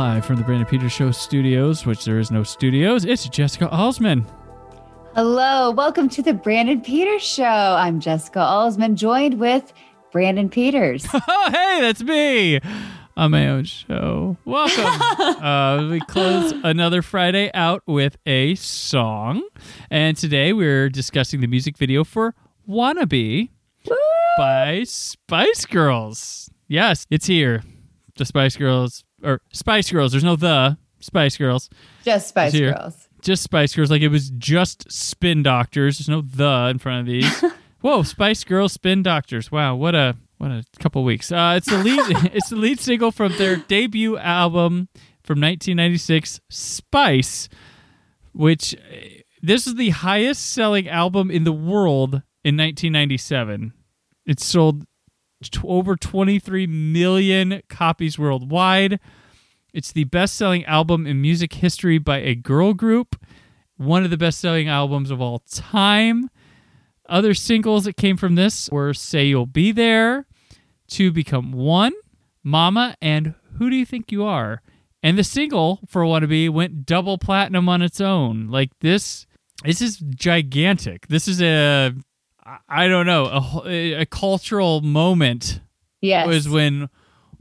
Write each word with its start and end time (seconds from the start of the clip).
Live 0.00 0.24
from 0.24 0.36
the 0.36 0.42
Brandon 0.42 0.66
Peters 0.66 0.92
Show 0.92 1.10
studios, 1.10 1.84
which 1.84 2.06
there 2.06 2.18
is 2.18 2.30
no 2.30 2.42
studios, 2.42 3.04
it's 3.04 3.28
Jessica 3.28 3.68
Alsman. 3.70 4.24
Hello, 5.14 5.72
welcome 5.72 6.08
to 6.08 6.22
the 6.22 6.32
Brandon 6.32 6.80
Peters 6.80 7.20
Show. 7.22 7.44
I'm 7.44 8.00
Jessica 8.00 8.38
Alsman, 8.38 8.94
joined 8.94 9.38
with 9.38 9.74
Brandon 10.10 10.48
Peters. 10.48 11.06
Oh, 11.12 11.20
hey, 11.52 11.82
that's 11.82 12.02
me 12.02 12.60
on 13.14 13.30
my 13.32 13.46
own 13.48 13.64
show. 13.64 14.38
Welcome. 14.46 14.86
uh, 15.44 15.88
we 15.90 16.00
close 16.00 16.54
another 16.64 17.02
Friday 17.02 17.50
out 17.52 17.82
with 17.86 18.16
a 18.24 18.54
song. 18.54 19.46
And 19.90 20.16
today 20.16 20.54
we're 20.54 20.88
discussing 20.88 21.42
the 21.42 21.46
music 21.46 21.76
video 21.76 22.04
for 22.04 22.34
Wannabe 22.66 23.50
by 24.38 24.82
Spice 24.84 25.66
Girls. 25.66 26.48
Yes, 26.68 27.06
it's 27.10 27.26
here. 27.26 27.62
The 28.16 28.24
Spice 28.24 28.56
Girls, 28.56 29.04
or 29.22 29.40
Spice 29.52 29.90
Girls. 29.90 30.12
There's 30.12 30.24
no 30.24 30.36
the 30.36 30.76
Spice 31.00 31.36
Girls. 31.36 31.70
Just 32.04 32.28
Spice 32.28 32.52
Here. 32.52 32.72
Girls. 32.72 33.08
Just 33.22 33.42
Spice 33.42 33.74
Girls. 33.74 33.90
Like 33.90 34.02
it 34.02 34.08
was 34.08 34.30
just 34.30 34.90
Spin 34.90 35.42
Doctors. 35.42 35.98
There's 35.98 36.08
no 36.08 36.22
the 36.22 36.68
in 36.70 36.78
front 36.78 37.00
of 37.00 37.06
these. 37.06 37.44
Whoa, 37.80 38.02
Spice 38.02 38.44
Girls, 38.44 38.72
Spin 38.74 39.02
Doctors. 39.02 39.50
Wow, 39.50 39.74
what 39.76 39.94
a 39.94 40.16
what 40.38 40.50
a 40.50 40.64
couple 40.78 41.04
weeks. 41.04 41.32
Uh, 41.32 41.54
it's 41.56 41.68
the 41.70 41.78
lead. 41.78 42.00
it's 42.34 42.50
the 42.50 42.56
lead 42.56 42.80
single 42.80 43.10
from 43.10 43.36
their 43.36 43.56
debut 43.56 44.16
album 44.18 44.88
from 45.22 45.40
1996, 45.40 46.40
Spice, 46.48 47.48
which 48.32 48.74
uh, 48.74 49.20
this 49.42 49.66
is 49.66 49.76
the 49.76 49.90
highest 49.90 50.52
selling 50.52 50.88
album 50.88 51.30
in 51.30 51.44
the 51.44 51.52
world 51.52 52.22
in 52.44 52.56
1997. 52.56 53.72
It 54.26 54.40
sold 54.40 54.84
t- 55.48 55.60
over 55.64 55.96
23 55.96 56.66
million 56.66 57.62
copies 57.68 58.18
worldwide. 58.18 59.00
It's 59.72 59.92
the 59.92 60.04
best 60.04 60.34
selling 60.34 60.64
album 60.64 61.06
in 61.06 61.22
music 61.22 61.54
history 61.54 61.98
by 61.98 62.18
a 62.18 62.34
girl 62.34 62.74
group, 62.74 63.16
one 63.76 64.04
of 64.04 64.10
the 64.10 64.16
best 64.16 64.40
selling 64.40 64.68
albums 64.68 65.10
of 65.10 65.20
all 65.20 65.40
time. 65.50 66.28
Other 67.08 67.34
singles 67.34 67.84
that 67.84 67.96
came 67.96 68.16
from 68.16 68.34
this 68.34 68.68
were 68.70 68.94
Say 68.94 69.26
You'll 69.26 69.46
Be 69.46 69.72
There, 69.72 70.26
2 70.88 71.12
Become 71.12 71.52
1, 71.52 71.92
Mama, 72.42 72.96
and 73.00 73.34
Who 73.58 73.70
Do 73.70 73.76
You 73.76 73.86
Think 73.86 74.12
You 74.12 74.24
Are? 74.24 74.62
And 75.02 75.16
the 75.16 75.24
single 75.24 75.80
for 75.88 76.02
Wannabe 76.02 76.50
went 76.50 76.84
double 76.84 77.16
platinum 77.18 77.68
on 77.68 77.80
its 77.82 78.00
own. 78.00 78.48
Like 78.48 78.70
this, 78.80 79.26
this 79.64 79.80
is 79.80 79.96
gigantic. 79.98 81.08
This 81.08 81.26
is 81.26 81.40
a, 81.40 81.92
I- 82.68 82.88
don't 82.88 83.06
know, 83.06 83.62
a, 83.66 83.92
a 84.02 84.06
cultural 84.06 84.80
moment 84.80 85.60
Yes. 86.00 86.26
was 86.26 86.48
when 86.48 86.88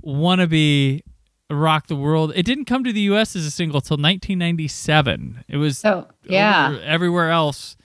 Wannabe 0.06 1.02
rocked 1.50 1.88
the 1.88 1.96
world. 1.96 2.32
It 2.36 2.44
didn't 2.46 2.66
come 2.66 2.84
to 2.84 2.94
the 2.94 3.02
U.S. 3.02 3.36
as 3.36 3.46
a 3.46 3.52
single 3.52 3.82
till 3.82 3.96
1997. 3.98 5.46
It 5.48 5.58
was 5.58 5.78
so, 5.80 6.08
yeah. 6.24 6.78
everywhere 6.84 7.30
else 7.32 7.76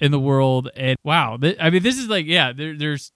in 0.00 0.10
the 0.12 0.20
world. 0.20 0.70
And 0.76 0.96
wow, 1.04 1.36
th- 1.36 1.56
I 1.60 1.70
mean, 1.70 1.82
this 1.82 1.98
is 1.98 2.08
like 2.08 2.26
yeah, 2.26 2.52
there, 2.52 2.76
there's 2.76 3.12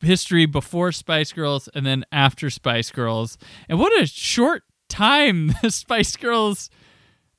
history 0.00 0.46
before 0.46 0.92
Spice 0.92 1.32
Girls 1.32 1.68
and 1.74 1.84
then 1.86 2.04
after 2.12 2.50
Spice 2.50 2.90
Girls, 2.90 3.38
and 3.68 3.78
what 3.78 3.92
a 4.00 4.06
short 4.06 4.62
time 4.88 5.52
the 5.62 5.70
Spice 5.70 6.16
Girls. 6.16 6.70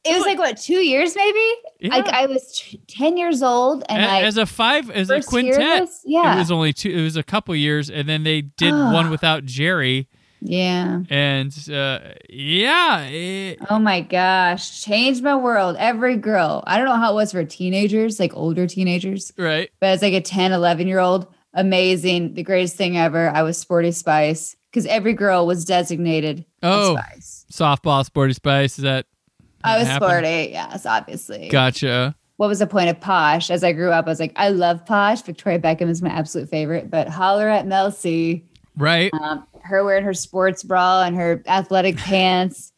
It 0.06 0.14
was 0.18 0.26
like, 0.26 0.38
what, 0.38 0.58
two 0.58 0.80
years 0.86 1.16
maybe? 1.16 1.46
Yeah. 1.80 1.96
Like 1.96 2.08
I 2.10 2.26
was 2.26 2.60
t- 2.62 2.82
10 2.88 3.18
years 3.18 3.42
old 3.42 3.84
and 3.88 4.04
a- 4.04 4.08
I. 4.08 4.22
as 4.24 4.38
a 4.38 4.46
five 4.46 4.90
as 4.92 5.10
a 5.10 5.22
quintet? 5.22 5.88
Yeah. 6.06 6.36
it 6.36 6.40
was 6.40 6.52
only 6.52 6.74
two. 6.74 6.90
It 6.90 7.02
was 7.04 7.16
a 7.16 7.24
couple 7.24 7.56
years, 7.56 7.90
and 7.90 8.08
then 8.10 8.24
they 8.24 8.42
did 8.42 8.74
Ah. 8.74 8.92
one 8.94 9.10
without 9.10 9.46
Geri, 9.46 10.10
yeah. 10.42 11.04
and 11.10 11.52
uh, 11.72 12.00
yeah, 12.30 13.02
it, 13.06 13.60
Oh 13.70 13.80
my 13.80 14.02
gosh. 14.02 14.82
Changed 14.84 15.24
my 15.24 15.36
world. 15.36 15.78
Every 15.80 16.18
girl. 16.18 16.64
I 16.68 16.78
don't 16.78 16.86
know 16.88 16.98
how 16.98 17.14
it 17.14 17.16
was 17.16 17.32
for 17.32 17.46
teenagers, 17.46 18.20
like 18.20 18.36
older 18.36 18.68
teenagers. 18.68 19.32
right. 19.38 19.70
but 19.80 19.88
as 19.88 20.02
like 20.02 20.14
a 20.14 20.22
10 20.22 20.52
11 20.52 20.88
year 20.88 21.00
old 21.00 21.28
amazing 21.56 22.34
the 22.34 22.42
greatest 22.44 22.76
thing 22.76 22.98
ever 22.98 23.30
i 23.30 23.44
was 23.44 23.58
sporty 23.60 23.92
spice 23.92 24.56
because 24.72 24.88
every 24.88 25.14
girl 25.14 25.46
was 25.46 25.64
designated 25.66 26.44
Oh. 26.64 26.96
spice 26.96 27.46
softball 27.54 28.04
sporty 28.04 28.34
spice 28.34 28.80
is 28.80 28.84
that 28.84 29.06
i 29.64 29.78
was 29.78 29.88
happened? 29.88 30.10
sporty 30.10 30.52
yes 30.52 30.86
obviously. 30.86 31.50
Gotcha. 31.50 32.16
What 32.38 32.48
was 32.48 32.60
the 32.60 32.68
point 32.68 32.90
of 32.90 33.00
posh? 33.00 33.50
As 33.50 33.64
i 33.64 33.72
grew 33.74 33.92
up 33.92 34.06
i 34.06 34.10
was 34.10 34.20
like 34.20 34.34
i 34.36 34.50
love 34.50 34.86
posh. 34.86 35.22
Victoria 35.22 35.60
beckham 35.60 35.90
is 35.90 36.02
my 36.02 36.10
absolute 36.10 36.50
favorite 36.50 36.90
but 36.90 37.08
holler 37.08 37.50
at 37.50 37.68
mel 37.68 37.92
c 37.92 38.44
right. 38.78 39.14
Um, 39.14 39.46
her 39.64 39.84
wearing 39.84 40.04
her 40.04 40.14
sports 40.14 40.64
bra 40.64 41.04
and 41.04 41.16
her 41.16 41.42
athletic 41.48 41.98
pants. 42.10 42.72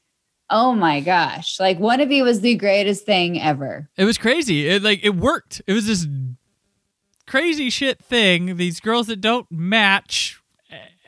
Oh 0.50 0.74
my 0.76 1.00
gosh. 1.00 1.60
Like 1.60 1.80
one 1.80 2.02
of 2.02 2.12
you 2.12 2.24
was 2.24 2.42
the 2.42 2.56
greatest 2.56 3.06
thing 3.06 3.42
ever. 3.42 3.90
It 3.98 4.06
was 4.06 4.18
crazy. 4.18 4.68
It 4.68 4.84
like 4.84 5.04
it 5.04 5.16
worked. 5.16 5.62
It 5.66 5.74
was 5.74 5.88
this 5.88 6.06
crazy 7.26 7.72
shit 7.72 8.04
thing. 8.04 8.58
These 8.58 8.80
girls 8.80 9.08
that 9.08 9.22
don't 9.22 9.52
match 9.52 10.40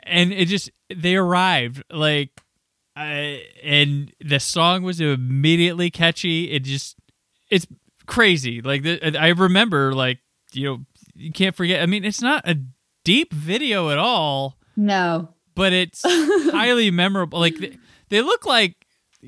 and 0.08 0.34
it 0.34 0.48
just 0.48 0.72
they 0.94 1.16
arrived 1.16 1.84
like 1.92 2.42
I, 3.00 3.44
and 3.64 4.12
the 4.20 4.40
song 4.40 4.82
was 4.82 5.00
immediately 5.00 5.92
catchy 5.92 6.52
it 6.52 6.64
just 6.64 6.96
it's 7.52 7.68
crazy 8.08 8.62
like 8.62 8.84
the, 8.84 9.18
i 9.20 9.28
remember 9.30 9.94
like 9.94 10.20
you 10.54 10.66
know 10.66 10.86
you 11.14 11.32
can't 11.32 11.56
forget 11.56 11.84
i 11.84 11.86
mean 11.86 12.04
it's 12.04 12.22
not 12.22 12.48
a 12.48 12.58
deep 13.04 13.34
video 13.34 13.90
at 13.90 13.98
all 13.98 14.58
no 14.76 15.30
but 15.58 15.74
it's 15.74 16.04
highly 16.06 16.92
memorable. 16.92 17.40
Like 17.40 17.58
they, 17.58 17.78
they 18.10 18.22
look 18.22 18.46
like 18.46 18.86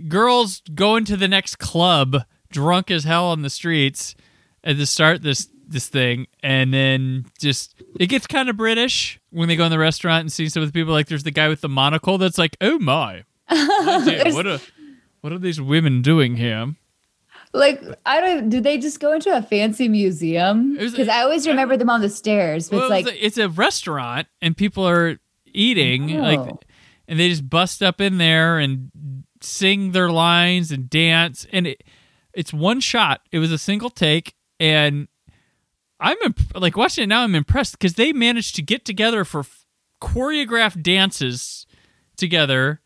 girls 0.07 0.61
going 0.73 1.03
to 1.05 1.17
the 1.17 1.27
next 1.27 1.57
club, 1.57 2.23
drunk 2.51 2.91
as 2.91 3.03
hell 3.03 3.25
on 3.25 3.41
the 3.41 3.49
streets, 3.49 4.15
at 4.63 4.77
the 4.77 4.85
start 4.85 5.23
this 5.23 5.49
this 5.67 5.89
thing, 5.89 6.27
and 6.41 6.73
then 6.73 7.25
just 7.39 7.81
it 7.99 8.07
gets 8.07 8.27
kind 8.27 8.47
of 8.47 8.57
British 8.57 9.19
when 9.31 9.49
they 9.49 9.55
go 9.55 9.65
in 9.65 9.71
the 9.71 9.79
restaurant 9.79 10.21
and 10.21 10.31
see 10.31 10.47
some 10.47 10.61
of 10.61 10.69
the 10.69 10.73
people. 10.73 10.93
Like 10.93 11.07
there's 11.07 11.23
the 11.23 11.31
guy 11.31 11.49
with 11.49 11.61
the 11.61 11.69
monocle 11.69 12.19
that's 12.19 12.37
like, 12.37 12.55
oh 12.61 12.77
my, 12.77 13.23
what, 13.49 14.33
what 14.33 14.47
are 14.47 14.59
what 15.21 15.33
are 15.33 15.39
these 15.39 15.59
women 15.59 16.01
doing 16.01 16.35
here? 16.35 16.75
Like 17.53 17.83
I 18.05 18.21
don't. 18.21 18.49
Did 18.49 18.63
they 18.63 18.77
just 18.77 18.99
go 18.99 19.11
into 19.11 19.35
a 19.35 19.41
fancy 19.41 19.87
museum? 19.87 20.77
Because 20.77 21.07
I 21.07 21.21
always 21.21 21.47
remember 21.47 21.77
them 21.77 21.89
on 21.89 22.01
the 22.01 22.09
stairs. 22.09 22.69
Well, 22.71 22.81
it's 22.83 22.89
like 22.89 23.07
it's, 23.07 23.15
a, 23.15 23.25
it's 23.25 23.37
a 23.37 23.49
restaurant 23.49 24.27
and 24.41 24.55
people 24.55 24.87
are 24.87 25.17
eating 25.53 26.17
oh. 26.17 26.21
like 26.21 26.39
Oh. 26.39 26.59
and 27.07 27.19
they 27.19 27.29
just 27.29 27.49
bust 27.49 27.81
up 27.81 27.99
in 27.99 28.17
there 28.17 28.59
and 28.59 28.91
sing 29.41 29.91
their 29.91 30.09
lines 30.09 30.71
and 30.71 30.89
dance 30.89 31.47
and 31.51 31.67
it, 31.67 31.83
it's 32.33 32.53
one 32.53 32.79
shot 32.79 33.21
it 33.31 33.39
was 33.39 33.51
a 33.51 33.57
single 33.57 33.89
take 33.89 34.35
and 34.59 35.07
i'm 35.99 36.17
imp- 36.23 36.55
like 36.55 36.75
watching 36.75 37.05
it 37.05 37.07
now 37.07 37.23
i'm 37.23 37.35
impressed 37.35 37.79
because 37.79 37.93
they 37.93 38.11
managed 38.11 38.55
to 38.55 38.61
get 38.61 38.83
together 38.83 39.23
for 39.23 39.39
f- 39.39 39.65
choreographed 40.01 40.83
dances 40.83 41.65
together 42.17 42.81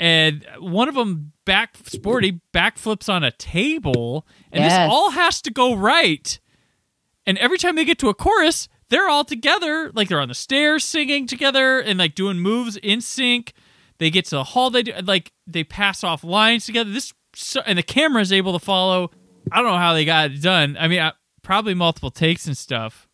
and 0.00 0.44
one 0.58 0.88
of 0.88 0.94
them 0.94 1.32
back 1.44 1.76
sporty 1.84 2.40
backflips 2.52 3.12
on 3.12 3.22
a 3.22 3.30
table 3.30 4.26
and 4.50 4.62
Yes. 4.64 4.72
this 4.72 4.92
all 4.92 5.10
has 5.10 5.40
to 5.42 5.50
go 5.50 5.74
right. 5.74 6.38
And 7.26 7.38
every 7.38 7.58
time 7.58 7.76
they 7.76 7.84
get 7.84 7.98
to 8.00 8.08
a 8.08 8.14
chorus 8.14 8.68
they're 8.90 9.08
all 9.08 9.24
together 9.24 9.90
like 9.94 10.08
they're 10.08 10.20
on 10.20 10.28
the 10.28 10.34
stairs 10.34 10.84
singing 10.84 11.26
together 11.26 11.80
and 11.80 11.98
like 11.98 12.14
doing 12.14 12.38
moves 12.38 12.76
in 12.76 13.00
sync. 13.00 13.52
They 13.98 14.10
get 14.10 14.24
to 14.26 14.36
the 14.36 14.44
hall 14.44 14.70
they 14.70 14.82
do 14.82 14.92
like 15.02 15.32
they 15.46 15.64
pass 15.64 16.02
off 16.04 16.22
lines 16.24 16.66
together. 16.66 16.90
This 16.90 17.12
and 17.66 17.78
the 17.78 17.82
camera 17.82 18.20
is 18.22 18.32
able 18.32 18.52
to 18.52 18.58
follow. 18.64 19.10
I 19.52 19.56
don't 19.62 19.70
know 19.70 19.78
how 19.78 19.92
they 19.94 20.04
got 20.04 20.30
it 20.32 20.42
done. 20.42 20.76
I 20.78 20.88
mean 20.88 21.00
I, 21.00 21.12
probably 21.42 21.74
multiple 21.74 22.10
takes 22.10 22.46
and 22.46 22.56
stuff. 22.56 23.08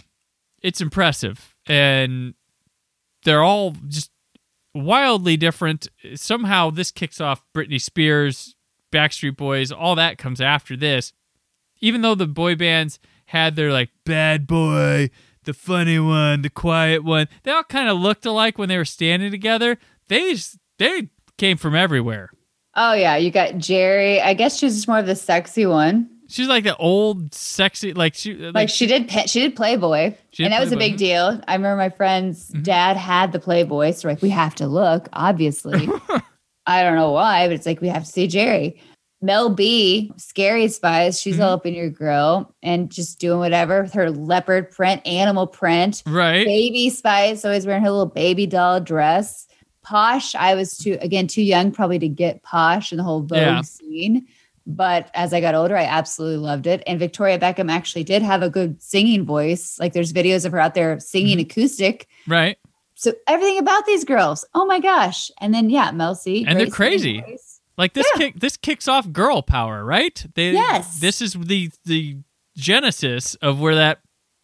It's 0.63 0.81
impressive. 0.81 1.55
And 1.67 2.35
they're 3.25 3.43
all 3.43 3.75
just 3.89 4.11
wildly 4.75 5.37
different 5.37 5.89
somehow 6.15 6.71
this 6.71 6.91
kicks 6.91 7.21
off 7.21 7.43
britney 7.55 7.81
spears 7.81 8.55
backstreet 8.93 9.37
boys 9.37 9.73
all 9.73 9.95
that 9.95 10.19
comes 10.19 10.41
after 10.41 10.77
this 10.77 11.13
even 11.81 12.03
though 12.03 12.15
the 12.15 12.27
boy 12.27 12.55
bands 12.55 12.99
had 13.27 13.57
their 13.57 13.73
like 13.73 13.91
bad 14.05 14.47
boy 14.47 15.11
the 15.45 15.55
funny 15.55 15.99
one, 15.99 16.43
the 16.43 16.51
quiet 16.51 17.05
one. 17.05 17.29
They 17.43 17.51
all 17.51 17.65
kind 17.65 17.89
of 17.89 17.99
looked 17.99 18.27
alike 18.27 18.59
when 18.59 18.69
they 18.69 18.77
were 18.77 18.85
standing 18.85 19.31
together. 19.31 19.79
They 20.09 20.33
just, 20.33 20.59
they 20.79 21.09
came 21.39 21.57
from 21.57 21.75
everywhere. 21.75 22.31
Oh 22.77 22.93
yeah, 22.93 23.17
you 23.17 23.31
got 23.31 23.59
Geri. 23.59 24.21
I 24.21 24.35
guess 24.35 24.59
she's 24.59 24.87
more 24.87 24.99
of 24.99 25.07
the 25.07 25.17
sexy 25.17 25.67
one. 25.67 26.09
She's 26.31 26.47
like 26.47 26.63
the 26.65 26.77
old 26.77 27.35
sexy, 27.35 27.93
like 27.93 28.15
she 28.15 28.35
like, 28.35 28.55
Like 28.55 28.69
she 28.69 28.87
did, 28.87 29.11
she 29.29 29.41
did 29.41 29.57
Playboy, 29.57 30.15
She 30.31 30.43
did 30.43 30.47
and 30.47 30.53
that 30.53 30.61
was 30.61 30.73
a 30.73 30.77
big 30.77 30.97
deal. 30.97 31.41
I 31.49 31.55
remember 31.55 31.77
my 31.77 31.91
friend's 31.91 32.51
mm-hmm. 32.51 32.63
dad 32.63 32.97
had 32.97 33.33
the 33.33 33.41
Playboy, 33.41 33.93
so 33.93 34.09
like 34.09 34.23
we 34.23 34.31
have 34.31 34.55
to 34.57 34.69
look. 34.69 35.09
Obviously, 35.13 35.89
I 36.67 36.83
don't 36.85 36.95
know 36.95 37.11
why, 37.11 37.49
but 37.49 37.55
it's 37.55 37.67
like 37.67 37.81
we 37.81 37.89
have 37.89 38.05
to 38.05 38.11
see 38.11 38.29
Geri. 38.29 38.81
Mel 39.23 39.51
B, 39.51 40.13
Scary 40.17 40.69
Spice, 40.69 41.19
she's 41.19 41.39
all 41.41 41.53
up 41.53 41.67
in 41.67 41.75
your 41.75 41.91
grill 41.91 42.55
and 42.63 42.91
just 42.91 43.19
doing 43.19 43.39
whatever 43.39 43.83
with 43.83 43.93
her 43.93 44.11
leopard 44.11 44.71
print, 44.71 45.07
animal 45.07 45.47
print. 45.47 46.03
right. 46.07 46.47
Baby 46.47 46.89
Spice, 46.89 47.45
always 47.45 47.67
wearing 47.67 47.83
her 47.83 47.91
little 47.91 48.07
baby 48.07 48.47
doll 48.47 48.81
dress. 48.81 49.47
Posh, 49.83 50.35
I 50.35 50.55
was 50.55 50.79
too 50.79 50.97
again 51.01 51.27
too 51.27 51.43
young 51.43 51.73
probably 51.73 51.99
to 51.99 52.09
get 52.09 52.43
Posh 52.43 52.93
and 52.93 52.99
the 52.99 53.05
whole 53.05 53.21
Vogue 53.21 53.39
Yeah. 53.41 53.61
scene. 53.63 54.27
But 54.77 55.11
as 55.15 55.33
I 55.33 55.41
got 55.41 55.55
older, 55.55 55.77
I 55.77 55.85
absolutely 55.85 56.39
loved 56.39 56.67
it. 56.67 56.83
And 56.87 56.99
Victoria 56.99 57.39
Beckham 57.39 57.71
actually 57.71 58.05
did 58.05 58.23
have 58.23 58.43
a 58.43 58.51
good 58.51 58.81
singing 58.83 59.25
voice. 59.25 59.79
Like 59.79 59.93
there's 59.93 60.13
videos 60.13 60.45
of 60.45 60.53
her 60.53 60.61
out 60.61 60.75
there 60.75 60.99
singing 61.01 61.39
Mm-hmm. 61.39 61.51
acoustic. 61.51 62.09
Right. 62.27 62.57
So 62.95 63.13
everything 63.27 63.59
about 63.59 63.87
these 63.87 64.05
girls, 64.05 64.45
oh 64.55 64.67
my 64.67 64.79
gosh! 64.79 65.31
And 65.41 65.55
then 65.55 65.71
yeah, 65.71 65.91
Mel 65.91 66.15
C, 66.15 66.45
And 66.47 66.59
they're 66.61 66.67
crazy. 66.67 67.25
Like 67.79 67.95
this 67.95 68.07
Yeah. 68.15 68.19
kick 68.27 68.41
this 68.41 68.57
kicks 68.59 68.89
off 68.89 69.11
girl 69.11 69.41
power, 69.41 69.83
right? 69.85 70.23
They, 70.35 70.53
Yes. 70.53 71.01
This 71.01 71.23
is 71.23 71.33
the 71.33 71.71
the 71.87 72.19
genesis 72.57 73.37
of 73.37 73.59
where 73.59 73.75
that 73.77 74.01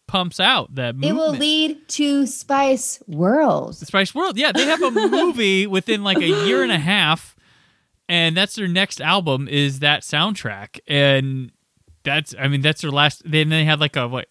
pumps 0.07 0.39
out. 0.39 0.73
That 0.75 0.95
It 1.03 1.13
will 1.13 1.33
lead 1.33 1.87
to 1.89 2.25
Spice 2.25 2.99
World. 3.07 3.75
the 3.75 3.85
Spice 3.85 4.15
World. 4.15 4.37
Yeah, 4.39 4.51
they 4.51 4.65
have 4.65 4.81
a 4.81 4.89
movie 4.89 5.67
within 5.67 6.03
like 6.03 6.17
a 6.17 6.27
year 6.47 6.63
and 6.63 6.71
a 6.71 6.79
half, 6.79 7.35
and 8.09 8.35
that's 8.35 8.55
their 8.55 8.67
next 8.67 9.01
album. 9.01 9.47
Is 9.47 9.79
that 9.79 10.01
soundtrack? 10.01 10.79
And 10.87 11.51
that's 12.03 12.33
I 12.39 12.47
mean 12.47 12.61
that's 12.61 12.81
their 12.81 12.91
last. 12.91 13.21
Then 13.29 13.49
they 13.49 13.65
had 13.65 13.79
like 13.79 13.95
a 13.95 14.07
what, 14.07 14.27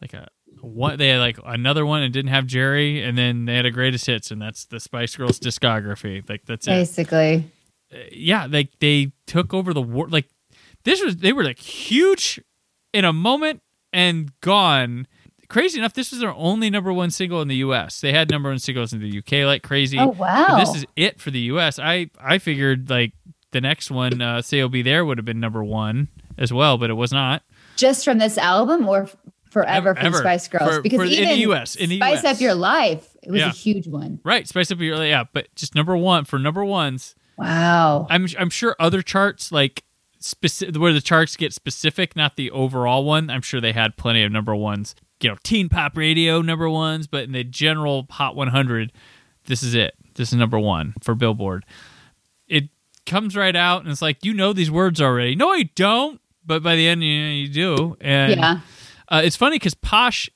like 0.00 0.14
a 0.14 0.28
one. 0.60 0.98
They 0.98 1.08
had 1.08 1.18
like 1.18 1.38
another 1.44 1.84
one 1.84 2.02
and 2.02 2.12
didn't 2.12 2.30
have 2.30 2.46
Geri, 2.46 3.02
and 3.02 3.16
then 3.16 3.44
they 3.44 3.56
had 3.56 3.66
a 3.66 3.70
greatest 3.70 4.06
hits, 4.06 4.30
and 4.30 4.40
that's 4.40 4.64
the 4.64 4.80
Spice 4.80 5.16
Girls 5.16 5.38
discography. 5.38 6.26
Like 6.28 6.46
that's 6.46 6.66
it. 6.66 6.70
Basically, 6.70 7.50
uh, 7.92 7.98
yeah, 8.12 8.46
like 8.46 8.70
they 8.80 9.12
took 9.26 9.52
over 9.52 9.74
the 9.74 9.82
world. 9.82 10.12
Like 10.12 10.28
this 10.84 11.02
was 11.02 11.18
they 11.18 11.32
were 11.32 11.44
like 11.44 11.58
huge 11.58 12.40
in 12.92 13.04
a 13.04 13.12
moment 13.12 13.62
and 13.92 14.32
gone. 14.40 15.06
Crazy 15.50 15.78
enough, 15.78 15.92
this 15.92 16.10
was 16.12 16.20
their 16.20 16.32
only 16.32 16.70
number 16.70 16.92
one 16.92 17.10
single 17.10 17.42
in 17.42 17.48
the 17.48 17.56
U.S. 17.56 18.00
They 18.00 18.12
had 18.12 18.30
number 18.30 18.48
one 18.48 18.58
singles 18.58 18.92
in 18.94 19.00
the 19.00 19.18
UK 19.18 19.44
like 19.46 19.62
crazy. 19.62 19.98
Oh, 19.98 20.12
But 20.12 20.18
wow. 20.18 20.56
this 20.58 20.74
is 20.76 20.86
it 20.96 21.20
for 21.20 21.30
the 21.30 21.40
U.S. 21.40 21.78
I 21.78 22.08
I 22.18 22.38
figured 22.38 22.88
like 22.88 23.12
the 23.50 23.60
next 23.60 23.90
one, 23.90 24.22
uh, 24.22 24.40
"Say 24.42 24.60
I'll 24.60 24.68
Be 24.68 24.80
There," 24.82 25.04
would 25.04 25.18
have 25.18 25.24
been 25.26 25.40
number 25.40 25.62
one 25.62 26.08
as 26.38 26.52
well, 26.52 26.78
but 26.78 26.88
it 26.88 26.94
was 26.94 27.12
not. 27.12 27.42
just 27.76 28.04
from 28.04 28.18
this 28.18 28.38
album 28.38 28.88
or 28.88 29.08
forever 29.50 29.94
from 29.96 30.06
Ever. 30.06 30.18
Spice 30.18 30.46
Girls? 30.48 30.76
For- 30.76 30.82
because 30.82 30.98
for- 30.98 31.04
in 31.04 31.28
the 31.28 31.38
US, 31.50 31.74
in 31.74 31.88
the 31.90 31.96
Spice 31.96 32.22
US. 32.24 32.36
Up 32.36 32.40
Your 32.40 32.54
Life, 32.54 33.08
it 33.22 33.30
was 33.32 33.40
Yeah. 33.40 33.48
a 33.48 33.52
huge 33.52 33.88
one. 33.88 34.20
Right, 34.22 34.46
Spice 34.46 34.70
Up 34.70 34.78
Your 34.78 34.96
Life. 34.98 35.08
yeah, 35.08 35.24
but 35.32 35.48
just 35.56 35.74
number 35.74 35.96
one 35.96 36.24
for 36.24 36.38
number 36.38 36.64
ones. 36.64 37.16
Wow. 37.36 38.06
I'm 38.08 38.28
I'm 38.38 38.50
sure 38.50 38.76
other 38.78 39.02
charts 39.02 39.50
like 39.50 39.82
specific 40.20 40.76
where 40.80 40.92
the 40.92 41.00
charts 41.00 41.36
get 41.36 41.52
specific, 41.52 42.14
not 42.14 42.36
the 42.36 42.50
overall 42.52 43.04
one. 43.04 43.30
I'm 43.30 43.42
sure 43.42 43.60
they 43.60 43.72
had 43.72 43.96
plenty 43.96 44.22
of 44.22 44.30
number 44.30 44.54
ones. 44.54 44.94
You 45.22 45.30
know, 45.30 45.36
teen 45.42 45.68
pop 45.68 45.96
radio 45.96 46.40
number 46.42 46.68
ones, 46.68 47.06
but 47.06 47.24
in 47.24 47.32
the 47.32 47.44
general 47.44 48.06
Hot 48.10 48.34
100, 48.34 48.92
this 49.46 49.62
is 49.62 49.74
it. 49.74 49.94
This 50.14 50.32
is 50.32 50.34
number 50.34 50.58
one 50.58 50.94
for 51.02 51.14
Billboard. 51.14 51.64
It 52.48 52.70
comes 53.06 53.36
right 53.36 53.56
out, 53.56 53.82
and 53.82 53.90
it's 53.90 54.02
like 54.02 54.24
you 54.24 54.34
know 54.34 54.52
these 54.52 54.70
words 54.70 55.00
already. 55.00 55.34
No, 55.34 55.50
I 55.50 55.64
don't. 55.74 56.20
But 56.44 56.62
by 56.62 56.74
the 56.74 56.88
end, 56.88 57.04
you, 57.04 57.22
know, 57.22 57.30
you 57.30 57.48
do. 57.48 57.96
And 58.00 58.40
yeah. 58.40 58.60
uh, 59.08 59.22
it's 59.22 59.36
funny 59.36 59.56
because 59.56 59.74
Posh, 59.74 60.30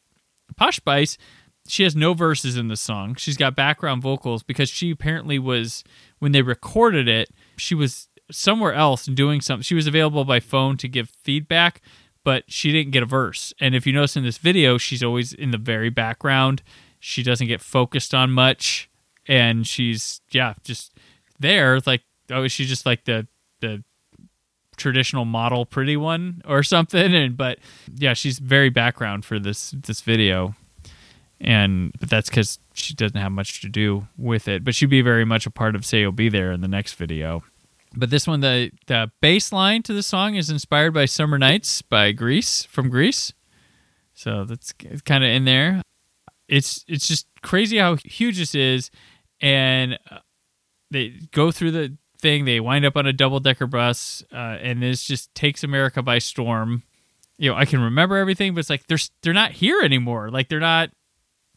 Posh 0.57 0.77
Spice, 0.77 1.19
she 1.67 1.83
has 1.83 1.97
no 1.97 2.15
verses 2.15 2.57
in 2.57 2.69
the 2.69 2.77
song. 2.77 3.15
She's 3.15 3.37
got 3.37 3.57
background 3.57 4.03
vocals 4.03 4.43
because 4.43 4.69
she 4.69 4.91
apparently 4.91 5.39
was 5.39 5.83
when 6.19 6.33
they 6.33 6.43
recorded 6.43 7.09
it. 7.09 7.31
She 7.57 7.75
was 7.75 8.09
somewhere 8.31 8.75
else 8.75 9.07
doing 9.07 9.41
something. 9.41 9.63
She 9.63 9.75
was 9.75 9.87
available 9.87 10.25
by 10.25 10.41
phone 10.41 10.77
to 10.79 10.89
give 10.89 11.11
feedback, 11.23 11.81
but 12.25 12.45
she 12.49 12.73
didn't 12.73 12.93
get 12.93 13.03
a 13.03 13.07
verse. 13.07 13.53
And 13.61 13.75
if 13.75 13.87
you 13.87 13.93
notice 13.93 14.17
in 14.17 14.25
this 14.25 14.39
video, 14.39 14.79
she's 14.79 15.03
always 15.03 15.33
in 15.33 15.51
the 15.51 15.59
very 15.59 15.91
background. 15.91 16.63
She 16.99 17.23
doesn't 17.23 17.47
get 17.47 17.61
focused 17.61 18.15
on 18.15 18.31
much, 18.33 18.91
and 19.29 19.67
she's 19.67 20.21
yeah, 20.31 20.55
just 20.65 20.95
there. 21.39 21.81
Like 21.87 22.03
oh, 22.31 22.49
she's 22.49 22.69
just 22.69 22.87
like 22.87 23.05
the 23.05 23.27
the 23.61 23.85
traditional 24.77 25.25
model 25.25 25.65
pretty 25.65 25.97
one 25.97 26.43
or 26.45 26.63
something 26.63 27.15
and 27.15 27.37
but 27.37 27.59
yeah 27.95 28.13
she's 28.13 28.41
very 28.41 28.71
background 28.71 29.25
for 29.25 29.39
this 29.39 29.73
this 29.87 30.01
video 30.01 30.55
and 31.41 31.93
but 32.01 32.11
that's 32.11 32.29
because 32.29 32.59
she 32.73 32.93
doesn't 32.93 33.21
have 33.21 33.31
much 33.31 33.61
to 33.61 33.69
do 33.69 34.07
with 34.19 34.49
it 34.49 34.65
but 34.65 34.75
she'd 34.75 34.87
be 34.87 35.01
very 35.01 35.25
much 35.25 35.47
a 35.47 35.51
part 35.51 35.77
of 35.77 35.85
say 35.85 36.01
you'll 36.01 36.13
be 36.13 36.29
there 36.29 36.51
in 36.51 36.61
the 36.61 36.69
next 36.69 36.95
video 36.95 37.43
but 37.97 38.11
this 38.11 38.27
one 38.27 38.41
the 38.41 38.71
the 38.87 39.11
bass 39.21 39.53
line 39.53 39.83
to 39.83 39.93
the 39.93 40.03
song 40.03 40.35
is 40.35 40.51
inspired 40.51 40.93
by 40.93 41.05
summer 41.05 41.39
nights 41.39 41.83
by 41.83 42.13
Grease 42.13 42.65
from 42.65 42.91
Grease 42.91 43.33
so 44.15 44.45
that's 44.45 44.73
kind 45.05 45.25
of 45.25 45.31
in 45.31 45.45
there. 45.45 45.83
It's 46.49 46.85
it's 46.89 47.07
just 47.07 47.27
crazy 47.43 47.79
how 47.79 47.97
huge 48.05 48.39
this 48.39 48.55
is 48.55 48.91
and 49.41 49.99
uh, 50.11 50.19
they 50.91 51.15
go 51.33 51.51
through 51.51 51.73
the 51.73 51.97
thing 52.21 52.45
they 52.45 52.61
wind 52.61 52.87
up 52.87 52.97
on 52.97 53.07
a 53.07 53.13
double 53.13 53.41
decker 53.41 53.67
bus 53.67 54.23
uh, 54.33 54.57
and 54.61 54.83
this 54.83 55.05
just 55.05 55.35
takes 55.35 55.63
america 55.63 56.03
by 56.03 56.19
storm. 56.19 56.85
You 57.39 57.51
know 57.51 57.57
i 57.57 57.65
can 57.65 57.81
remember 57.81 58.17
everything 58.17 58.55
but 58.55 58.61
it's 58.61 58.71
like 58.71 58.87
they're 58.87 58.99
they're 59.23 59.33
not 59.33 59.53
here 59.53 59.81
anymore. 59.81 60.31
Like 60.31 60.49
they're 60.49 60.61
not 60.61 60.91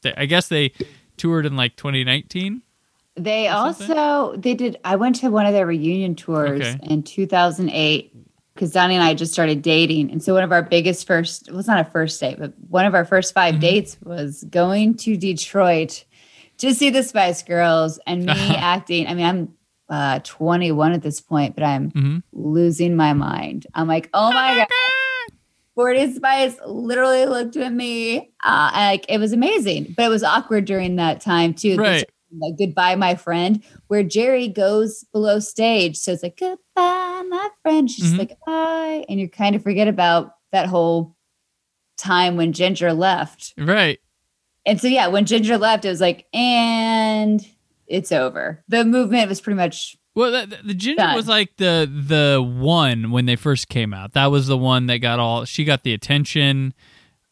they, 0.02 0.14
i 0.16 0.26
guess 0.26 0.48
they 0.48 0.72
toured 1.18 1.46
in 1.46 1.56
like 1.56 1.76
2019 1.76 2.64
They 3.18 3.48
something? 3.48 3.92
also 3.98 4.38
they 4.38 4.54
did. 4.54 4.80
I 4.84 4.96
went 4.96 5.16
to 5.18 5.30
one 5.30 5.46
of 5.46 5.54
their 5.54 5.66
reunion 5.66 6.16
tours 6.16 6.62
Okay. 6.62 6.80
in 6.84 7.04
2008 7.04 8.14
because 8.54 8.72
Donnie 8.72 8.96
and 8.96 9.04
I 9.04 9.14
just 9.14 9.34
started 9.34 9.62
dating, 9.62 10.12
and 10.12 10.22
so 10.22 10.34
one 10.34 10.44
of 10.44 10.52
our 10.52 10.64
biggest 10.64 11.06
first 11.08 11.50
well, 11.50 11.60
it's 11.60 11.68
not 11.68 11.80
a 11.86 11.90
first 11.92 12.20
date, 12.20 12.38
but 12.40 12.54
one 12.70 12.86
of 12.86 12.94
our 12.96 13.06
first 13.06 13.34
5 13.34 13.54
Mm-hmm. 13.56 13.62
dates 13.62 13.98
was 14.04 14.44
going 14.50 14.96
to 14.98 15.18
Detroit 15.18 16.06
to 16.60 16.74
see 16.74 16.90
the 16.90 17.04
Spice 17.04 17.44
Girls 17.44 18.00
and 18.08 18.26
me 18.26 18.34
acting. 18.58 19.08
I 19.08 19.14
mean, 19.14 19.26
I'm 19.26 19.54
uh, 19.90 20.20
21 20.24 20.92
at 20.94 21.02
this 21.02 21.22
point, 21.22 21.56
but 21.56 21.64
I'm 21.64 21.92
Mhm. 21.92 22.24
losing 22.34 22.96
my 22.96 23.14
mind. 23.14 23.66
I'm 23.74 23.88
like, 23.88 24.10
oh 24.14 24.32
my 24.32 24.56
god. 24.58 24.68
Sporty 25.74 26.12
Spice 26.16 26.58
literally 26.66 27.26
looked 27.28 27.56
at 27.56 27.72
me. 27.72 28.32
Uh, 28.44 28.72
like 28.74 29.06
it 29.10 29.20
was 29.20 29.32
amazing, 29.32 29.94
but 29.96 30.06
it 30.06 30.10
was 30.10 30.24
awkward 30.24 30.66
during 30.66 30.96
that 30.96 31.22
time 31.22 31.54
too. 31.54 31.78
Right. 31.78 32.04
Like 32.40 32.58
goodbye, 32.58 32.96
my 32.96 33.16
friend, 33.16 33.64
where 33.88 34.04
Geri 34.04 34.48
goes 34.48 35.04
below 35.12 35.40
stage. 35.40 35.98
So 35.98 36.12
it's 36.14 36.24
like 36.24 36.38
goodbye, 36.38 37.24
my 37.30 37.50
friend. 37.64 37.90
She's 37.90 38.14
Mhm. 38.14 38.18
like 38.20 38.38
bye, 38.46 39.06
and 39.10 39.20
you 39.20 39.30
kind 39.30 39.56
of 39.56 39.64
forget 39.64 39.88
about 39.88 40.32
that 40.52 40.68
whole 40.68 41.16
time 41.98 42.36
when 42.38 42.54
Ginger 42.54 42.94
left. 42.94 43.54
right 43.58 44.00
And 44.66 44.80
so 44.82 44.88
yeah, 44.88 45.08
when 45.08 45.26
Ginger 45.26 45.58
left, 45.58 45.86
it 45.86 45.90
was 45.90 46.02
like, 46.02 46.28
and 46.34 47.46
it's 47.88 48.12
over. 48.12 48.64
The 48.68 48.84
movement 48.86 49.30
was 49.30 49.40
pretty 49.42 49.56
much 49.58 49.96
well 50.14 50.32
the, 50.32 50.46
the- 50.58 50.64
the 50.70 50.74
ginger 50.74 51.02
Done. 51.04 51.16
was 51.16 51.28
like 51.28 51.56
the 51.58 51.90
the 51.90 52.42
one 52.44 53.12
when 53.12 53.26
they 53.28 53.36
first 53.36 53.70
came 53.70 53.94
out 53.94 54.14
that 54.14 54.26
was 54.32 54.48
the 54.48 54.58
one 54.58 54.88
that 54.88 54.98
got 54.98 55.20
all 55.20 55.46
she 55.46 55.64
got 55.64 55.84
the 55.84 55.94
attention 55.94 56.74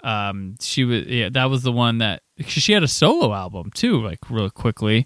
um 0.06 0.56
she 0.62 0.84
was 0.86 1.06
yeah 1.08 1.28
that 1.30 1.46
was 1.50 1.64
the 1.64 1.72
one 1.72 1.98
that 1.98 2.22
she 2.46 2.72
had 2.74 2.84
a 2.84 2.88
solo 2.88 3.34
album 3.34 3.70
too 3.74 4.02
like 4.04 4.20
real 4.30 4.50
quickly 4.50 5.06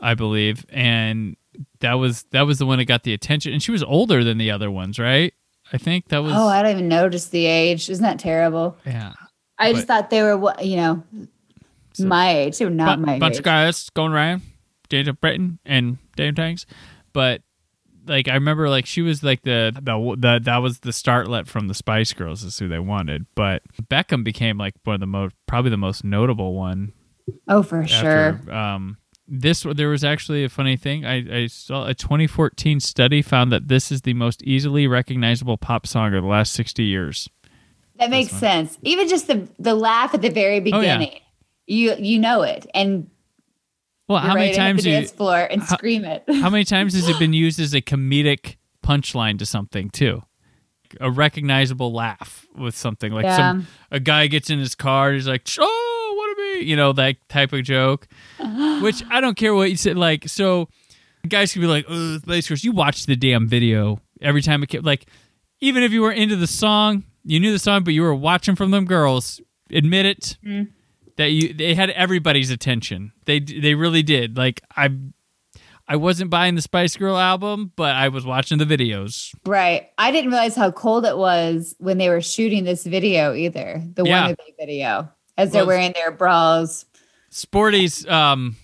i 0.00 0.14
believe 0.14 0.64
and 0.70 1.36
that 1.80 1.94
was 1.94 2.24
that 2.30 2.42
was 2.42 2.58
the 2.58 2.64
one 2.66 2.78
that 2.78 2.86
got 2.86 3.02
the 3.02 3.12
attention 3.12 3.52
and 3.52 3.62
she 3.62 3.70
was 3.70 3.82
older 3.82 4.24
than 4.24 4.38
the 4.38 4.50
other 4.50 4.70
ones 4.70 4.98
right 4.98 5.34
i 5.72 5.76
think 5.78 6.08
that 6.08 6.18
was 6.18 6.32
oh, 6.34 6.46
I 6.48 6.62
don't 6.62 6.72
even 6.72 6.88
notice 6.88 7.26
the 7.26 7.44
age. 7.46 7.88
Isn't 7.90 8.02
that 8.02 8.18
terrible? 8.18 8.76
yeah 8.86 9.12
I 9.58 9.74
just 9.74 9.86
thought 9.86 10.08
they 10.08 10.22
were, 10.22 10.38
what 10.38 10.64
you 10.64 10.76
know, 10.76 11.02
So- 11.92 12.06
my 12.06 12.30
age. 12.34 12.56
They 12.56 12.64
were 12.64 12.70
not 12.70 12.98
Bu- 12.98 13.04
my 13.04 13.18
bunch 13.18 13.34
age. 13.34 13.38
of 13.40 13.44
guys 13.44 13.90
going 13.90 14.10
around 14.10 14.40
James 14.88 15.06
of 15.06 15.20
Britain 15.20 15.58
and 15.66 15.98
Dame 16.16 16.34
Tanks, 16.34 16.64
but 17.12 17.42
like 18.10 18.28
I 18.28 18.34
remember, 18.34 18.68
like 18.68 18.84
she 18.84 19.00
was 19.00 19.22
like 19.22 19.42
the, 19.42 19.72
the 19.74 20.16
the 20.18 20.40
that 20.44 20.58
was 20.58 20.80
the 20.80 20.90
startlet 20.90 21.46
from 21.46 21.68
the 21.68 21.74
Spice 21.74 22.12
Girls 22.12 22.42
is 22.44 22.58
who 22.58 22.68
they 22.68 22.78
wanted, 22.78 23.24
but 23.34 23.62
Beckham 23.90 24.22
became 24.24 24.58
like 24.58 24.74
one 24.84 24.94
of 24.94 25.00
the 25.00 25.06
most 25.06 25.34
probably 25.46 25.70
the 25.70 25.76
most 25.78 26.04
notable 26.04 26.54
one. 26.54 26.92
Oh, 27.48 27.62
for 27.62 27.86
sure. 27.86 28.38
Um, 28.52 28.98
this 29.28 29.62
there 29.62 29.88
was 29.88 30.02
actually 30.02 30.42
a 30.44 30.48
funny 30.48 30.76
thing. 30.76 31.06
I, 31.06 31.42
I 31.44 31.46
saw 31.46 31.86
a 31.86 31.94
2014 31.94 32.80
study 32.80 33.22
found 33.22 33.52
that 33.52 33.68
this 33.68 33.92
is 33.92 34.02
the 34.02 34.14
most 34.14 34.42
easily 34.42 34.86
recognizable 34.88 35.56
pop 35.56 35.86
song 35.86 36.12
of 36.14 36.22
the 36.24 36.28
last 36.28 36.52
60 36.52 36.82
years. 36.82 37.28
That 38.00 38.10
makes 38.10 38.32
sense. 38.32 38.76
Even 38.82 39.08
just 39.08 39.28
the 39.28 39.48
the 39.58 39.74
laugh 39.74 40.14
at 40.14 40.22
the 40.22 40.30
very 40.30 40.56
Oh, 40.72 40.80
yeah. 40.80 40.96
beginning, 40.98 41.20
you 41.66 41.94
you 41.98 42.18
know 42.18 42.42
it, 42.42 42.66
and 42.74 43.08
Well, 44.10 44.20
you're 44.20 44.28
how 44.28 44.34
many 44.34 44.54
times 44.54 44.82
the 44.82 44.90
you, 44.90 44.96
dance 44.96 45.12
floor 45.12 45.38
and 45.38 45.62
how- 45.62 45.76
scream 45.76 46.04
it. 46.04 46.24
how 46.26 46.50
many 46.50 46.64
times 46.76 46.94
has 46.94 47.08
it 47.08 47.16
been 47.20 47.32
used 47.32 47.60
as 47.60 47.72
a 47.74 47.80
comedic 47.80 48.56
punchline 48.84 49.38
to 49.38 49.46
something 49.46 49.88
too? 49.88 50.22
A 51.00 51.08
recognizable 51.08 51.92
laugh 51.92 52.44
with 52.56 52.76
something 52.76 53.12
like 53.12 53.22
Yeah. 53.24 53.36
some 53.36 53.66
a 53.92 54.00
guy 54.00 54.26
gets 54.26 54.50
in 54.50 54.58
his 54.58 54.74
car 54.74 55.10
and 55.10 55.14
he's 55.14 55.28
like, 55.28 55.48
"Oh, 55.60 56.14
what 56.16 56.32
a 56.32 56.58
me," 56.58 56.66
you 56.68 56.74
know 56.74 56.92
that 56.94 57.16
type 57.28 57.52
of 57.52 57.62
joke. 57.62 58.08
Which 58.82 59.04
I 59.08 59.20
don't 59.20 59.36
care 59.36 59.54
what 59.54 59.70
you 59.70 59.76
said. 59.76 59.96
Like, 59.96 60.28
so 60.28 60.68
guys 61.28 61.52
could 61.52 61.60
be 61.60 61.68
like, 61.68 61.84
"Oh, 61.88 62.18
Girls." 62.26 62.64
You 62.64 62.72
watch 62.72 63.06
the 63.06 63.14
damn 63.14 63.46
video 63.46 64.00
every 64.20 64.42
time 64.42 64.64
it 64.64 64.68
came. 64.70 64.82
Like, 64.82 65.06
even 65.60 65.84
if 65.84 65.92
you 65.92 66.02
were 66.02 66.10
into 66.10 66.34
the 66.34 66.48
song, 66.48 67.04
you 67.24 67.38
knew 67.38 67.52
the 67.52 67.60
song, 67.60 67.84
but 67.84 67.94
you 67.94 68.02
were 68.02 68.14
watching 68.14 68.56
from 68.56 68.72
them 68.72 68.86
girls. 68.86 69.40
Admit 69.72 70.06
it 70.06 70.38
mm. 70.44 70.66
That 71.16 71.30
you 71.32 71.52
they 71.54 71.74
had 71.74 71.90
everybody's 71.90 72.50
attention. 72.50 73.12
They 73.26 73.40
they 73.40 73.74
really 73.74 74.02
did. 74.02 74.36
Like 74.36 74.62
I 74.76 74.90
I 75.88 75.96
wasn't 75.96 76.30
buying 76.30 76.54
the 76.54 76.62
Spice 76.62 76.96
Girl 76.96 77.16
album, 77.16 77.72
but 77.74 77.96
I 77.96 78.08
was 78.08 78.24
watching 78.24 78.58
the 78.58 78.64
videos. 78.64 79.34
Right. 79.44 79.88
I 79.98 80.12
didn't 80.12 80.30
realize 80.30 80.54
how 80.54 80.70
cold 80.70 81.04
it 81.04 81.18
was 81.18 81.74
when 81.78 81.98
they 81.98 82.08
were 82.08 82.20
shooting 82.20 82.62
this 82.64 82.84
video 82.84 83.34
either. 83.34 83.82
The 83.94 84.04
Yeah. 84.04 84.28
wannabe 84.28 84.36
video, 84.58 85.10
as 85.36 85.50
they're 85.50 85.62
Well, 85.66 85.76
wearing 85.78 85.92
their 85.94 86.12
bras. 86.12 86.84
Sporty's 87.30 88.06
um 88.06 88.56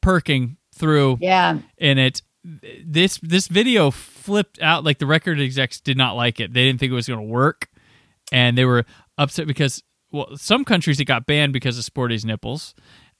perking 0.00 0.56
through 0.74 1.18
Yeah. 1.20 1.58
in 1.78 1.98
it. 1.98 2.22
This 2.84 3.18
this 3.22 3.46
video 3.48 3.90
flipped 3.90 4.60
out 4.60 4.84
like 4.84 4.98
the 4.98 5.06
record 5.06 5.40
execs 5.40 5.80
did 5.80 5.96
not 5.96 6.14
like 6.16 6.40
it. 6.40 6.52
They 6.52 6.64
didn't 6.64 6.80
think 6.80 6.92
it 6.92 6.94
was 6.94 7.08
going 7.08 7.20
to 7.20 7.26
work, 7.26 7.68
and 8.32 8.56
they 8.56 8.64
were 8.66 8.84
upset 9.16 9.46
because 9.46 9.82
well, 10.14 10.36
some 10.36 10.64
countries 10.64 11.00
it 11.00 11.04
got 11.06 11.26
banned 11.26 11.52
because 11.52 11.76
of 11.78 11.84
Sporty's 11.84 12.24
nipples. 12.24 12.74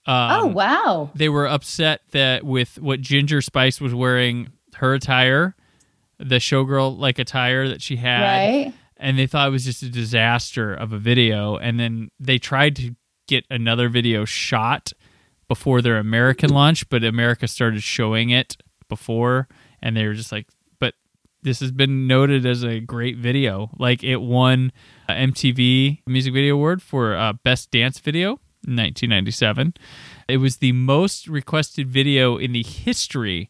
Um, 0.07 0.31
oh 0.43 0.47
wow. 0.47 1.11
they 1.15 1.29
were 1.31 1.47
upset 1.47 2.03
that 2.13 2.45
with 2.45 2.79
what 2.79 3.01
Ginger 3.01 3.41
Spice 3.41 3.81
was 3.81 3.95
wearing, 3.95 4.49
her 4.77 4.95
attire, 4.95 5.57
the 6.19 6.37
showgirl 6.37 6.99
like 6.99 7.19
attire 7.19 7.69
that 7.69 7.81
she 7.83 7.97
had, 7.97 8.23
Right. 8.23 8.75
and 8.99 9.19
they 9.19 9.27
thought 9.27 9.49
it 9.49 9.51
was 9.51 9.65
just 9.65 9.83
a 9.83 9.89
disaster 9.89 10.75
of 10.75 10.93
a 10.93 10.99
video. 10.99 11.57
And 11.57 11.81
then 11.81 12.11
they 12.21 12.39
tried 12.39 12.77
to 12.77 12.95
get 13.27 13.45
another 13.51 13.89
video 13.89 14.25
shot 14.27 14.93
before 15.49 15.81
their 15.81 15.97
American 15.97 16.51
launch, 16.51 16.87
but 16.91 17.03
America 17.03 17.49
started 17.49 17.83
showing 17.83 18.29
it 18.31 18.57
before, 18.91 19.49
and 19.81 19.97
they 19.97 20.07
were 20.07 20.13
just 20.15 20.33
like, 20.33 20.47
"But 20.49 20.54
this 21.45 21.61
has 21.61 21.71
been 21.71 22.07
noted 22.07 22.45
as 22.45 22.65
a 22.65 22.81
great 22.81 23.17
video. 23.17 23.71
Like 23.79 24.03
it 24.03 24.17
won 24.17 24.73
a 25.09 25.13
MTV 25.13 26.01
Music 26.07 26.33
Video 26.33 26.55
Award 26.55 26.83
for 26.83 27.15
uh, 27.15 27.35
Best 27.35 27.71
Dance 27.71 28.01
Video." 28.01 28.41
in 28.67 28.77
1997. 28.77 29.75
It 30.29 30.39
was 30.39 30.57
the 30.57 30.73
most 30.73 31.29
requested 31.29 31.89
video 31.89 32.37
in 32.37 32.53
the 32.53 32.63
history 32.63 33.49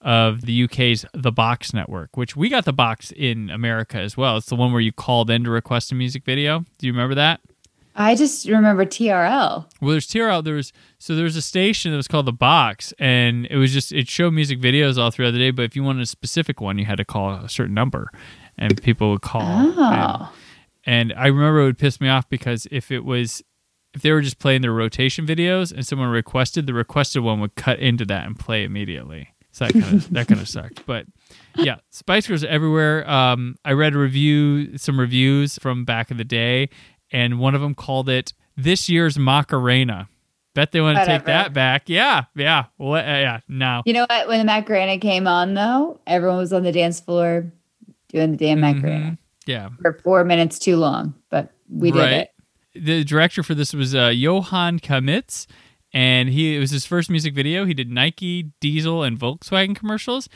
of 0.00 0.42
the 0.42 0.64
UK's 0.64 1.04
The 1.12 1.32
Box 1.32 1.74
Network, 1.74 2.16
which 2.16 2.36
we 2.36 2.48
got 2.48 2.64
The 2.64 2.72
Box 2.72 3.12
in 3.12 3.50
America 3.50 3.98
as 3.98 4.16
well. 4.16 4.36
It's 4.36 4.46
the 4.46 4.56
one 4.56 4.72
where 4.72 4.80
you 4.80 4.92
called 4.92 5.30
in 5.30 5.44
to 5.44 5.50
request 5.50 5.92
a 5.92 5.94
music 5.94 6.24
video. 6.24 6.64
Do 6.78 6.86
you 6.86 6.92
remember 6.92 7.14
that? 7.16 7.40
I 7.98 8.14
just 8.14 8.46
remember 8.46 8.84
TRL. 8.84 9.66
Well, 9.80 9.90
there's 9.90 10.06
TRL. 10.06 10.44
There 10.44 10.54
was 10.54 10.72
so 10.98 11.14
there 11.14 11.24
was 11.24 11.36
a 11.36 11.42
station 11.42 11.90
that 11.92 11.96
was 11.96 12.08
called 12.08 12.26
the 12.26 12.32
Box, 12.32 12.92
and 12.98 13.46
it 13.46 13.56
was 13.56 13.72
just 13.72 13.90
it 13.92 14.08
showed 14.08 14.32
music 14.34 14.60
videos 14.60 14.98
all 14.98 15.10
throughout 15.10 15.30
the 15.32 15.38
day. 15.38 15.50
But 15.50 15.62
if 15.62 15.74
you 15.76 15.82
wanted 15.82 16.02
a 16.02 16.06
specific 16.06 16.60
one, 16.60 16.78
you 16.78 16.84
had 16.84 16.98
to 16.98 17.04
call 17.04 17.30
a 17.32 17.48
certain 17.48 17.74
number, 17.74 18.10
and 18.58 18.80
people 18.82 19.10
would 19.10 19.22
call. 19.22 19.42
And, 19.42 19.74
Oh. 19.78 20.28
and 20.84 21.12
I 21.16 21.26
remember 21.28 21.60
it 21.60 21.64
would 21.64 21.78
piss 21.78 22.00
me 22.00 22.08
off 22.08 22.28
because 22.28 22.66
if 22.70 22.90
it 22.90 23.04
was 23.04 23.42
if 23.94 24.02
they 24.02 24.12
were 24.12 24.20
just 24.20 24.38
playing 24.38 24.60
their 24.60 24.72
rotation 24.74 25.26
videos 25.26 25.72
and 25.72 25.86
someone 25.86 26.08
requested, 26.10 26.66
the 26.66 26.74
requested 26.74 27.22
one 27.22 27.40
would 27.40 27.54
cut 27.54 27.78
into 27.78 28.04
that 28.04 28.26
and 28.26 28.38
play 28.38 28.62
immediately. 28.62 29.30
So 29.52 29.64
that 29.66 29.72
kind 29.72 29.94
of 29.94 30.10
that 30.12 30.28
kind 30.28 30.40
of 30.40 30.48
sucked. 30.50 30.84
But 30.84 31.06
yeah, 31.56 31.76
Spice 31.90 32.26
Girls 32.26 32.44
everywhere. 32.44 33.08
Um, 33.08 33.56
I 33.64 33.72
read 33.72 33.94
a 33.94 33.98
review, 33.98 34.76
some 34.76 35.00
reviews 35.00 35.58
from 35.58 35.86
back 35.86 36.10
in 36.10 36.18
the 36.18 36.24
day, 36.24 36.68
and 37.12 37.38
one 37.38 37.54
of 37.54 37.60
them 37.60 37.74
called 37.74 38.08
it 38.08 38.32
this 38.56 38.88
year's 38.88 39.18
Macarena. 39.18 40.08
Bet 40.54 40.72
they 40.72 40.80
want 40.80 40.96
to 40.98 41.04
take 41.04 41.24
that 41.26 41.52
back. 41.52 41.88
Yeah, 41.88 42.24
yeah, 42.34 42.64
what? 42.78 43.04
Uh, 43.04 43.08
yeah. 43.08 43.40
Now, 43.46 43.82
You 43.84 43.92
know 43.92 44.06
what? 44.08 44.26
When 44.28 44.38
the 44.38 44.44
Macarena 44.46 44.98
came 44.98 45.26
on, 45.26 45.52
though, 45.54 46.00
everyone 46.06 46.38
was 46.38 46.52
on 46.52 46.62
the 46.62 46.72
dance 46.72 46.98
floor 46.98 47.52
doing 48.08 48.30
the 48.30 48.36
damn 48.38 48.60
Macarena 48.60 49.04
Mhm. 49.12 49.18
yeah, 49.46 49.68
for 49.82 49.98
four 50.02 50.24
minutes 50.24 50.58
too 50.58 50.76
long, 50.76 51.14
but 51.28 51.52
we 51.68 51.90
did 51.90 51.98
Right. 51.98 52.12
it. 52.12 52.30
the 52.74 53.04
director 53.04 53.42
for 53.42 53.54
this 53.54 53.72
was 53.74 53.94
uh, 53.94 54.08
Johan 54.08 54.78
Camitz, 54.80 55.46
and 55.92 56.28
he 56.30 56.56
it 56.56 56.58
was 56.58 56.70
his 56.70 56.86
first 56.86 57.10
music 57.10 57.34
video. 57.34 57.64
He 57.66 57.74
did 57.74 57.90
Nike, 57.90 58.50
Diesel, 58.60 59.02
and 59.02 59.18
Volkswagen 59.18 59.74
commercials. 59.76 60.28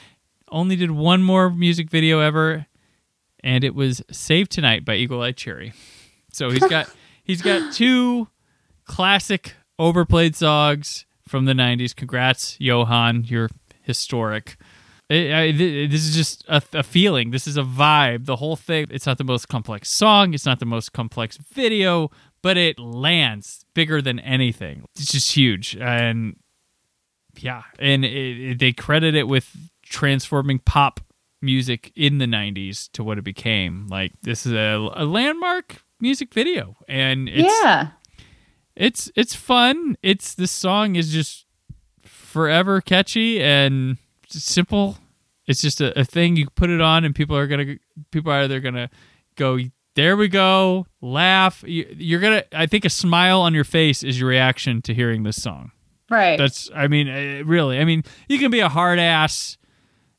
Only 0.50 0.74
did 0.76 0.90
one 0.90 1.22
more 1.22 1.48
music 1.50 1.88
video 1.90 2.20
ever, 2.20 2.66
and 3.44 3.62
it 3.64 3.74
was 3.74 4.02
"Save 4.10 4.48
Tonight" 4.50 4.84
by 4.84 4.96
Eagle 4.96 5.22
Eye 5.22 5.32
Cherry. 5.32 5.72
So 6.32 6.50
he's 6.50 6.66
got 6.66 6.90
he's 7.24 7.42
got 7.42 7.72
two 7.72 8.28
classic 8.84 9.54
overplayed 9.78 10.36
songs 10.36 11.06
from 11.28 11.44
the 11.44 11.52
'90s. 11.52 11.94
Congrats, 11.94 12.56
Johan! 12.60 13.24
You're 13.26 13.50
historic. 13.82 14.56
I- 15.10 15.32
I- 15.34 15.52
this 15.52 16.06
is 16.06 16.14
just 16.14 16.44
a, 16.48 16.62
a 16.72 16.82
feeling. 16.82 17.30
This 17.32 17.46
is 17.46 17.56
a 17.56 17.62
vibe. 17.62 18.26
The 18.26 18.36
whole 18.36 18.56
thing. 18.56 18.86
It's 18.90 19.06
not 19.06 19.18
the 19.18 19.24
most 19.24 19.48
complex 19.48 19.88
song. 19.90 20.34
It's 20.34 20.46
not 20.46 20.60
the 20.60 20.66
most 20.66 20.92
complex 20.92 21.36
video, 21.36 22.10
but 22.42 22.56
it 22.56 22.78
lands 22.78 23.64
bigger 23.74 24.00
than 24.00 24.18
anything. 24.20 24.84
It's 24.96 25.10
just 25.12 25.32
huge, 25.36 25.76
and 25.80 26.36
yeah, 27.38 27.62
and 27.78 28.04
it, 28.04 28.10
it- 28.52 28.58
they 28.58 28.72
credit 28.72 29.14
it 29.14 29.26
with 29.28 29.56
transforming 29.82 30.60
pop 30.60 31.00
music 31.42 31.90
in 31.96 32.18
the 32.18 32.26
'90s 32.26 32.88
to 32.92 33.02
what 33.02 33.18
it 33.18 33.24
became. 33.24 33.86
Like 33.88 34.12
this 34.22 34.46
is 34.46 34.52
a, 34.52 34.90
a 34.94 35.04
landmark 35.04 35.82
music 36.00 36.32
video, 36.34 36.76
and 36.88 37.28
it's 37.28 37.54
yeah. 37.62 37.88
it's 38.76 39.10
it's 39.14 39.34
fun. 39.34 39.96
It's 40.02 40.34
this 40.34 40.50
song 40.50 40.96
is 40.96 41.12
just 41.12 41.46
forever 42.04 42.80
catchy 42.80 43.42
and 43.42 43.98
simple. 44.28 44.98
It's 45.46 45.60
just 45.60 45.80
a, 45.80 45.98
a 45.98 46.04
thing 46.04 46.36
you 46.36 46.48
put 46.50 46.70
it 46.70 46.80
on 46.80 47.04
and 47.04 47.14
people 47.14 47.36
are 47.36 47.46
gonna 47.46 47.76
people 48.10 48.32
are 48.32 48.42
either 48.42 48.60
gonna 48.60 48.90
go 49.36 49.58
there 49.96 50.16
we 50.16 50.28
go 50.28 50.86
laugh. 51.00 51.64
You, 51.66 51.92
you're 51.98 52.20
gonna 52.20 52.44
I 52.52 52.66
think 52.66 52.84
a 52.84 52.90
smile 52.90 53.40
on 53.40 53.54
your 53.54 53.64
face 53.64 54.02
is 54.02 54.20
your 54.20 54.28
reaction 54.28 54.80
to 54.82 54.94
hearing 54.94 55.24
this 55.24 55.42
song. 55.42 55.72
Right. 56.08 56.38
That's 56.38 56.70
I 56.74 56.88
mean 56.88 57.08
uh, 57.08 57.44
really 57.44 57.78
I 57.78 57.84
mean 57.84 58.04
you 58.28 58.38
can 58.38 58.50
be 58.50 58.60
a 58.60 58.68
hard 58.68 58.98
ass 58.98 59.58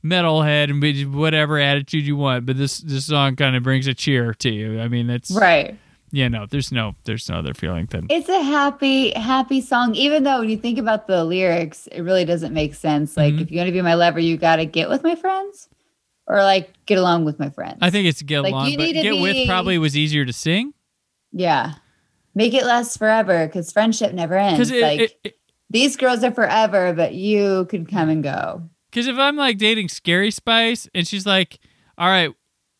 metalhead 0.03 0.69
and 0.69 0.81
be 0.81 1.05
whatever 1.05 1.57
attitude 1.59 2.05
you 2.05 2.15
want, 2.15 2.45
but 2.45 2.57
this 2.57 2.79
this 2.79 3.05
song 3.05 3.35
kind 3.35 3.55
of 3.55 3.63
brings 3.63 3.87
a 3.87 3.93
cheer 3.93 4.33
to 4.35 4.49
you. 4.49 4.79
I 4.81 4.87
mean 4.87 5.09
it's 5.09 5.31
right. 5.31 5.77
yeah 6.11 6.27
no 6.27 6.45
there's 6.45 6.71
no 6.71 6.95
there's 7.05 7.29
no 7.29 7.35
other 7.37 7.53
feeling 7.53 7.85
than 7.87 8.07
It's 8.09 8.27
a 8.29 8.41
happy, 8.43 9.11
happy 9.11 9.61
song, 9.61 9.95
even 9.95 10.23
though 10.23 10.39
when 10.39 10.49
you 10.49 10.57
think 10.57 10.77
about 10.79 11.07
the 11.07 11.23
lyrics, 11.23 11.87
it 11.87 12.01
really 12.01 12.25
doesn't 12.25 12.53
make 12.53 12.73
sense. 12.75 13.15
Like, 13.15 13.33
Mhm. 13.35 13.41
if 13.41 13.51
you're 13.51 13.63
going 13.63 13.71
to 13.71 13.77
be 13.77 13.81
my 13.81 13.93
lover, 13.93 14.19
you 14.19 14.37
got 14.37 14.55
to 14.57 14.65
get 14.65 14.89
with 14.89 15.03
my 15.03 15.15
friends 15.15 15.69
or 16.27 16.37
like 16.43 16.73
get 16.85 16.97
along 16.97 17.25
with 17.25 17.39
my 17.39 17.49
friends. 17.49 17.77
I 17.81 17.89
think 17.89 18.07
it's 18.07 18.21
get 18.21 18.41
Like, 18.41 18.53
along, 18.53 18.69
you 18.71 18.77
but 18.77 18.91
get 18.93 19.19
with 19.19 19.47
probably 19.47 19.77
was 19.77 19.95
easier 19.97 20.25
to 20.25 20.33
sing 20.33 20.73
yeah. 21.33 21.75
Make 22.33 22.53
it 22.53 22.65
last 22.65 22.97
forever 22.97 23.45
because 23.45 23.71
friendship 23.71 24.13
never 24.13 24.35
ends. 24.37 24.69
it, 24.71 24.81
like, 24.81 24.99
it, 25.01 25.13
it- 25.23 25.35
these 25.69 25.95
girls 25.95 26.21
are 26.23 26.31
forever, 26.31 26.91
but 26.93 27.13
you 27.13 27.65
can 27.69 27.85
come 27.85 28.09
and 28.09 28.21
go. 28.23 28.63
Cause 28.93 29.07
if 29.07 29.17
I'm 29.17 29.35
like 29.37 29.57
dating 29.57 29.87
Scary 29.89 30.31
Spice 30.31 30.89
and 30.93 31.07
she's 31.07 31.25
like, 31.25 31.59
"All 31.97 32.07
right, 32.09 32.31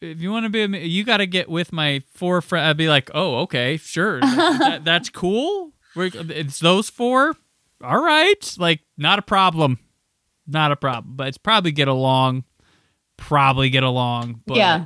if 0.01 0.21
you 0.21 0.31
want 0.31 0.45
to 0.45 0.49
be, 0.49 0.61
a, 0.63 0.67
you 0.67 1.03
got 1.03 1.17
to 1.17 1.25
get 1.25 1.49
with 1.49 1.71
my 1.71 2.01
four 2.13 2.41
friends," 2.41 2.69
I'd 2.69 2.77
be 2.77 2.89
like, 2.89 3.09
"Oh, 3.13 3.39
okay, 3.41 3.77
sure, 3.77 4.19
that, 4.19 4.57
that- 4.59 4.83
that's 4.85 5.09
cool. 5.09 5.71
We're, 5.95 6.09
it's 6.13 6.59
those 6.59 6.89
four. 6.89 7.35
All 7.83 8.03
right, 8.03 8.55
like 8.57 8.81
not 8.97 9.19
a 9.19 9.21
problem, 9.21 9.79
not 10.47 10.71
a 10.71 10.75
problem. 10.75 11.15
But 11.15 11.27
it's 11.29 11.37
probably 11.37 11.71
get 11.71 11.87
along, 11.87 12.43
probably 13.17 13.69
get 13.69 13.83
along. 13.83 14.41
But 14.45 14.57
yeah. 14.57 14.85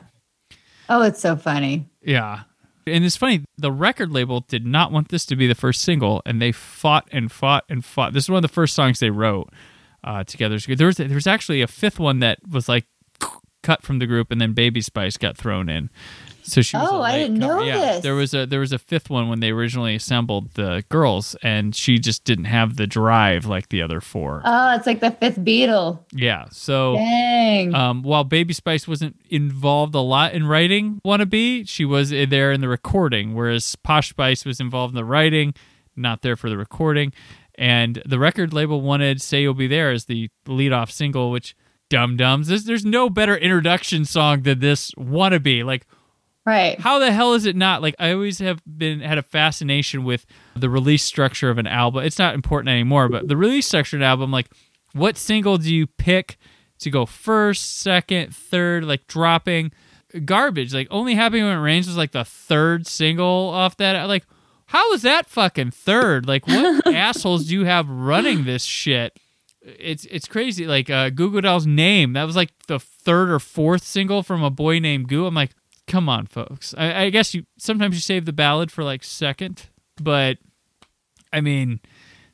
Oh, 0.89 1.01
it's 1.01 1.20
so 1.20 1.36
funny. 1.36 1.89
Yeah. 2.03 2.41
And 2.88 3.03
it's 3.03 3.17
funny, 3.17 3.44
the 3.58 3.72
record 3.72 4.12
label 4.12 4.41
did 4.41 4.63
not 4.63 4.91
want 4.91 5.10
this 5.10 5.25
to 5.25 5.36
be 5.36 5.48
the 5.48 5.55
first 5.55 5.82
single, 5.82 6.22
and 6.24 6.39
they 6.39 6.51
fought 6.51 7.08
and 7.12 7.32
fought 7.32 7.63
and 7.67 7.84
fought. 7.84 8.13
This 8.13 8.25
is 8.25 8.29
one 8.29 8.38
of 8.38 8.41
the 8.44 8.48
first 8.53 8.75
songs 8.75 9.00
they 9.00 9.10
wrote 9.10 9.50
uh, 10.05 10.24
together. 10.24 10.57
There 10.59 10.88
was, 10.88 10.97
there 10.97 11.09
was 11.09 11.27
actually 11.27 11.62
a 11.62 11.67
fifth 11.67 12.00
one 12.00 12.19
that 12.19 12.39
was 12.50 12.69
like 12.69 12.85
cut 13.65 13.81
from 13.81 14.00
the 14.00 14.05
group, 14.05 14.31
and 14.31 14.39
then 14.39 14.53
Baby 14.53 14.79
Spice 14.79 15.17
got 15.17 15.35
thrown 15.35 15.67
in. 15.67 15.89
So 16.43 16.62
she 16.62 16.77
was. 16.77 16.88
Oh, 16.91 17.01
I 17.01 17.17
didn't 17.17 17.41
comer. 17.41 17.55
know 17.55 17.63
yeah, 17.63 17.93
this. 17.93 18.03
There 18.03 18.13
was 18.13 18.35
a 18.35 18.45
there 18.45 18.59
was 18.59 18.71
a 18.71 18.77
fifth 18.77 19.09
one 19.09 19.27
when 19.29 19.39
they 19.39 19.50
originally 19.50 19.95
assembled 19.95 20.51
the 20.51 20.83
girls, 20.89 21.35
and 21.41 21.75
she 21.75 21.97
just 21.97 22.24
didn't 22.24 22.45
have 22.45 22.77
the 22.77 22.85
drive 22.85 23.47
like 23.47 23.69
the 23.69 23.81
other 23.81 24.00
four. 24.00 24.43
Oh, 24.45 24.75
it's 24.75 24.85
like 24.85 25.00
the 25.00 25.09
fifth 25.09 25.39
Beatle. 25.39 26.00
yeah. 26.12 26.45
So. 26.51 26.95
Dang. 26.95 27.74
Um, 27.74 28.03
while 28.03 28.24
Baby 28.24 28.53
Spice 28.53 28.88
wasn't 28.88 29.19
involved 29.29 29.95
a 29.95 30.01
lot 30.01 30.33
in 30.33 30.45
writing 30.45 31.01
"Wannabe," 31.03 31.67
she 31.67 31.83
was 31.83 32.12
there 32.12 32.51
in 32.51 32.62
the 32.62 32.69
recording, 32.69 33.33
whereas 33.33 33.75
Posh 33.77 34.09
Spice 34.09 34.45
was 34.45 34.59
involved 34.59 34.91
in 34.91 34.95
the 34.95 35.05
writing, 35.05 35.55
not 35.95 36.21
there 36.21 36.35
for 36.35 36.51
the 36.51 36.57
recording. 36.57 37.12
And 37.57 38.01
the 38.05 38.19
record 38.19 38.53
label 38.53 38.81
wanted 38.81 39.21
"Say 39.21 39.43
You'll 39.43 39.53
Be 39.53 39.67
There" 39.67 39.91
as 39.91 40.05
the 40.05 40.29
lead-off 40.45 40.91
single, 40.91 41.31
which 41.31 41.55
dum 41.89 42.17
dums. 42.17 42.47
There's, 42.47 42.65
there's 42.65 42.85
no 42.85 43.09
better 43.09 43.38
introduction 43.38 44.05
song 44.05 44.41
than 44.41 44.59
this 44.59 44.91
"Wannabe." 44.91 45.63
Like, 45.63 45.88
right. 46.45 46.79
how 46.79 47.00
the 47.00 47.12
hell 47.12 47.33
is 47.33 47.45
it 47.45 47.55
not? 47.55 47.81
Like, 47.81 47.95
I 48.00 48.12
always 48.12 48.39
have 48.39 48.62
been 48.65 49.00
had 49.00 49.17
a 49.17 49.24
fascination 49.24 50.03
with 50.03 50.25
the 50.55 50.69
release 50.69 51.03
structure 51.03 51.50
of 51.50 51.57
an 51.57 51.67
album. 51.67 52.03
It's 52.03 52.19
not 52.19 52.35
important 52.35 52.69
anymore, 52.69 53.07
but 53.07 53.27
the 53.27 53.38
release 53.38 53.67
structure 53.67 53.97
of 53.97 54.01
an 54.01 54.07
album, 54.07 54.31
like, 54.31 54.50
what 54.93 55.17
single 55.17 55.57
do 55.57 55.74
you 55.74 55.88
pick 55.88 56.38
to 56.79 56.89
go 56.89 57.05
first, 57.05 57.79
second, 57.79 58.35
third, 58.35 58.83
like 58.83 59.07
dropping 59.07 59.71
garbage? 60.25 60.74
Like, 60.74 60.88
only 60.91 61.15
happy 61.15 61.41
when 61.41 61.57
it 61.57 61.62
rains 61.62 61.88
was 61.88 61.97
like 61.97 62.12
the 62.12 62.25
third 62.25 62.88
single 62.88 63.50
off 63.53 63.77
that. 63.77 64.07
Like, 64.07 64.25
how 64.67 64.93
is 64.93 65.03
that 65.03 65.27
fucking 65.27 65.72
third? 65.72 66.27
Like, 66.27 66.48
what 66.48 66.88
assholes 66.93 67.48
do 67.48 67.53
you 67.53 67.65
have 67.65 67.89
running 67.89 68.45
this 68.45 68.63
shit? 68.63 69.19
It's 69.62 70.05
it's 70.05 70.27
crazy. 70.27 70.65
Like 70.67 70.89
uh, 70.89 71.10
Goo 71.10 71.31
Goo 71.31 71.41
Dolls' 71.41 71.65
name 71.65 72.13
that 72.13 72.25
was 72.25 72.36
like 72.36 72.51
the 72.67 72.79
third 72.79 73.29
or 73.29 73.39
fourth 73.39 73.84
single 73.84 74.22
from 74.22 74.43
a 74.43 74.51
boy 74.51 74.79
named 74.79 75.07
Goo. 75.07 75.25
I'm 75.25 75.34
like, 75.34 75.51
come 75.88 76.07
on, 76.07 76.25
folks. 76.27 76.75
I, 76.77 77.03
I 77.03 77.10
guess 77.10 77.34
you 77.34 77.45
sometimes 77.57 77.95
you 77.95 78.01
save 78.01 78.25
the 78.25 78.34
ballad 78.34 78.72
for 78.72 78.84
like 78.84 79.03
second, 79.03 79.69
but 80.01 80.38
I 81.34 81.41
mean, 81.41 81.79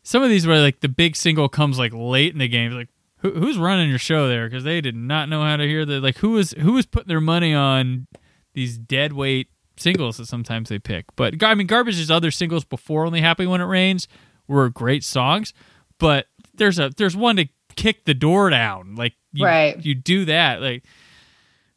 some 0.03 0.23
of 0.23 0.29
these 0.29 0.45
were 0.45 0.59
like 0.59 0.81
the 0.81 0.89
big 0.89 1.15
single 1.15 1.49
comes 1.49 1.79
like 1.79 1.93
late 1.93 2.33
in 2.33 2.39
the 2.39 2.47
game. 2.47 2.71
Like, 2.71 2.89
who, 3.17 3.31
who's 3.31 3.57
running 3.57 3.89
your 3.89 3.99
show 3.99 4.27
there? 4.27 4.47
Because 4.49 4.63
they 4.63 4.81
did 4.81 4.95
not 4.95 5.29
know 5.29 5.41
how 5.41 5.57
to 5.57 5.67
hear 5.67 5.85
the 5.85 5.99
like 5.99 6.17
who 6.17 6.31
was 6.31 6.51
who 6.51 6.73
was 6.73 6.85
putting 6.85 7.07
their 7.07 7.21
money 7.21 7.53
on 7.53 8.07
these 8.53 8.77
dead 8.77 9.13
weight 9.13 9.47
singles 9.77 10.17
that 10.17 10.27
sometimes 10.27 10.69
they 10.69 10.79
pick. 10.79 11.05
But 11.15 11.43
I 11.43 11.55
mean, 11.55 11.67
Garbage's 11.67 12.11
other 12.11 12.31
singles 12.31 12.63
before 12.63 13.05
"Only 13.05 13.21
Happy 13.21 13.45
When 13.45 13.61
It 13.61 13.65
Rains" 13.65 14.07
were 14.47 14.69
great 14.69 15.03
songs, 15.03 15.53
but 15.97 16.27
there's 16.53 16.79
a 16.79 16.89
there's 16.97 17.15
one 17.15 17.37
to 17.37 17.47
kick 17.75 18.05
the 18.05 18.13
door 18.13 18.49
down. 18.49 18.95
Like, 18.95 19.13
you, 19.33 19.45
Right. 19.45 19.83
You 19.83 19.95
do 19.95 20.25
that, 20.25 20.61
like, 20.61 20.83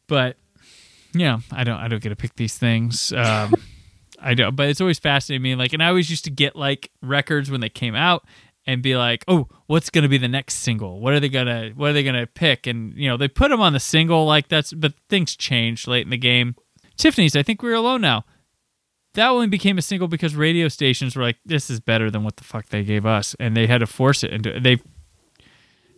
but 0.07 0.37
yeah, 1.13 1.39
I 1.51 1.63
don't 1.63 1.77
I 1.77 1.87
don't 1.87 2.01
get 2.01 2.09
to 2.09 2.15
pick 2.15 2.35
these 2.35 2.57
things. 2.57 3.11
Um, 3.13 3.53
I 4.19 4.33
don't, 4.33 4.55
but 4.55 4.69
it's 4.69 4.81
always 4.81 4.99
fascinating 4.99 5.43
me. 5.43 5.55
Like, 5.55 5.73
and 5.73 5.83
I 5.83 5.87
always 5.87 6.09
used 6.09 6.23
to 6.25 6.31
get 6.31 6.55
like 6.55 6.91
records 7.01 7.51
when 7.51 7.61
they 7.61 7.69
came 7.69 7.95
out 7.95 8.25
and 8.65 8.81
be 8.81 8.95
like, 8.95 9.23
"Oh, 9.27 9.47
what's 9.67 9.89
going 9.89 10.03
to 10.03 10.09
be 10.09 10.17
the 10.17 10.27
next 10.27 10.55
single? 10.55 10.99
What 10.99 11.13
are 11.13 11.19
they 11.19 11.29
gonna 11.29 11.71
What 11.75 11.91
are 11.91 11.93
they 11.93 12.03
gonna 12.03 12.27
pick?" 12.27 12.67
And 12.67 12.93
you 12.95 13.09
know, 13.09 13.17
they 13.17 13.27
put 13.27 13.49
them 13.49 13.61
on 13.61 13.73
the 13.73 13.79
single 13.79 14.25
like 14.25 14.47
that's, 14.47 14.73
but 14.73 14.93
things 15.09 15.35
change 15.35 15.87
late 15.87 16.03
in 16.05 16.09
the 16.09 16.17
game. 16.17 16.55
Tiffany's, 16.97 17.35
I 17.35 17.43
think 17.43 17.61
we're 17.61 17.73
alone 17.73 18.01
now. 18.01 18.25
That 19.15 19.29
only 19.29 19.47
became 19.47 19.77
a 19.77 19.81
single 19.81 20.07
because 20.09 20.35
radio 20.35 20.67
stations 20.67 21.15
were 21.15 21.23
like, 21.23 21.37
"This 21.45 21.69
is 21.69 21.79
better 21.79 22.11
than 22.11 22.23
what 22.23 22.35
the 22.37 22.43
fuck 22.43 22.67
they 22.67 22.83
gave 22.83 23.05
us," 23.05 23.35
and 23.39 23.55
they 23.55 23.65
had 23.67 23.77
to 23.79 23.87
force 23.87 24.23
it 24.23 24.31
into 24.33 24.59
they. 24.59 24.79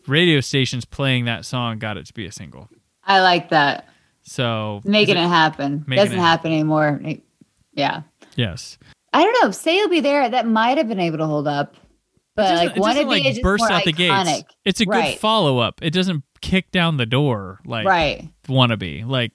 Radio 0.07 0.39
stations 0.39 0.85
playing 0.85 1.25
that 1.25 1.43
song 1.45 1.79
got 1.79 1.97
it 1.97 2.05
to 2.07 2.13
be 2.13 2.25
a 2.25 2.31
single. 2.31 2.69
I 3.03 3.21
like 3.21 3.49
that. 3.49 3.89
So 4.23 4.81
Making 4.85 5.17
it 5.17 5.27
happen. 5.27 5.83
Making 5.87 6.03
Doesn't 6.05 6.17
it 6.19 6.21
happen 6.21 6.51
anymore. 6.51 7.01
Yeah. 7.73 8.01
yes, 8.35 8.77
I 9.13 9.23
don't 9.23 9.35
know. 9.43 9.51
Say 9.51 9.77
you'll 9.77 9.89
be 9.89 9.99
there. 9.99 10.29
That 10.29 10.47
might 10.47 10.77
have 10.77 10.87
been 10.87 10.99
able 10.99 11.17
to 11.19 11.25
hold 11.25 11.47
up. 11.47 11.75
But 12.35 12.51
it 12.53 12.55
like 12.57 12.77
it 12.77 12.79
one 12.79 12.97
of 12.97 13.07
like 13.07 13.23
just 13.23 13.41
burst 13.41 13.63
out 13.69 13.83
the 13.83 13.93
iconic. 13.93 14.25
gates. 14.25 14.43
It's 14.63 14.79
a 14.79 14.85
good 14.85 14.91
Right. 14.91 15.19
follow 15.19 15.57
up. 15.57 15.79
It 15.81 15.91
doesn't 15.91 16.23
kick 16.41 16.71
down 16.71 16.97
the 16.97 17.05
door 17.05 17.59
like 17.65 17.85
Right. 17.87 18.29
wannabe. 18.47 19.05
Like 19.07 19.31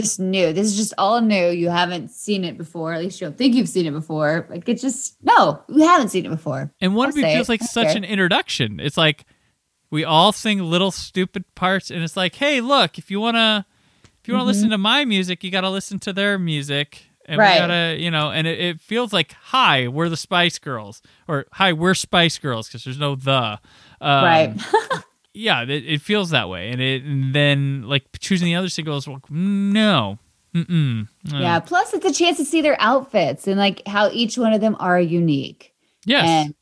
Just 0.00 0.20
new. 0.20 0.52
This 0.52 0.66
is 0.66 0.76
just 0.76 0.94
all 0.98 1.20
new. 1.20 1.48
You 1.50 1.68
haven't 1.68 2.10
seen 2.10 2.44
it 2.44 2.56
before. 2.58 2.92
At 2.92 3.00
least 3.00 3.20
you 3.20 3.26
don't 3.26 3.36
think 3.38 3.54
you've 3.54 3.68
seen 3.68 3.86
it 3.86 3.90
before. 3.92 4.46
Like 4.50 4.68
it's 4.68 4.82
just 4.82 5.16
no, 5.22 5.62
you 5.68 5.82
haven't 5.86 6.08
seen 6.10 6.26
it 6.26 6.30
before. 6.30 6.72
and 6.80 6.92
I'll 6.92 6.98
wannabe 6.98 7.12
say 7.20 7.34
feels 7.34 7.48
it. 7.48 7.52
like 7.52 7.62
such 7.62 7.94
an 7.96 8.04
introduction. 8.04 8.80
It's 8.80 8.96
like 8.96 9.24
we 9.90 10.04
all 10.04 10.32
sing 10.32 10.60
little 10.60 10.90
stupid 10.90 11.44
parts, 11.54 11.90
and 11.90 12.02
it's 12.02 12.16
like, 12.16 12.34
hey, 12.36 12.60
look, 12.60 12.98
if 12.98 13.10
you 13.10 13.20
wanna 13.20 13.66
if 14.22 14.28
you 14.28 14.34
wanna 14.34 14.44
Mhm. 14.44 14.48
listen 14.48 14.70
to 14.70 14.78
my 14.78 15.04
music, 15.04 15.42
you 15.44 15.50
gotta 15.50 15.70
listen 15.70 15.98
to 16.00 16.12
their 16.12 16.38
music. 16.38 17.06
And 17.26 17.38
we 17.38 17.44
Right. 17.44 17.58
gotta, 17.58 17.96
you 18.00 18.10
know, 18.10 18.30
and 18.32 18.46
it, 18.46 18.58
it 18.58 18.80
feels 18.80 19.12
like, 19.12 19.32
hi, 19.40 19.86
we're 19.86 20.08
the 20.08 20.16
Spice 20.16 20.58
Girls, 20.58 21.00
or 21.28 21.46
hi, 21.52 21.72
we're 21.72 21.94
Spice 21.94 22.38
Girls, 22.38 22.66
because 22.66 22.82
there's 22.82 22.98
no 22.98 23.14
the. 23.14 23.60
Um, 24.00 24.24
right. 24.24 24.54
yeah, 25.34 25.62
it, 25.62 25.70
it 25.70 26.00
feels 26.00 26.30
that 26.30 26.48
way, 26.48 26.70
and 26.70 26.80
it 26.80 27.02
and 27.04 27.34
then 27.34 27.82
like 27.82 28.04
choosing 28.18 28.46
the 28.46 28.54
other 28.56 28.68
singles, 28.68 29.06
well, 29.06 29.20
no, 29.30 30.18
mm-mm, 30.54 31.08
yeah. 31.28 31.60
Plus 31.60 31.94
it's 31.94 32.04
a 32.04 32.12
chance 32.12 32.36
to 32.38 32.44
see 32.44 32.60
their 32.60 32.76
outfits 32.80 33.46
and 33.46 33.58
like 33.58 33.86
how 33.86 34.10
each 34.12 34.36
one 34.38 34.52
of 34.52 34.60
them 34.60 34.76
are 34.80 35.00
unique. 35.00 35.72
yes, 36.04 36.28
And 36.28 36.54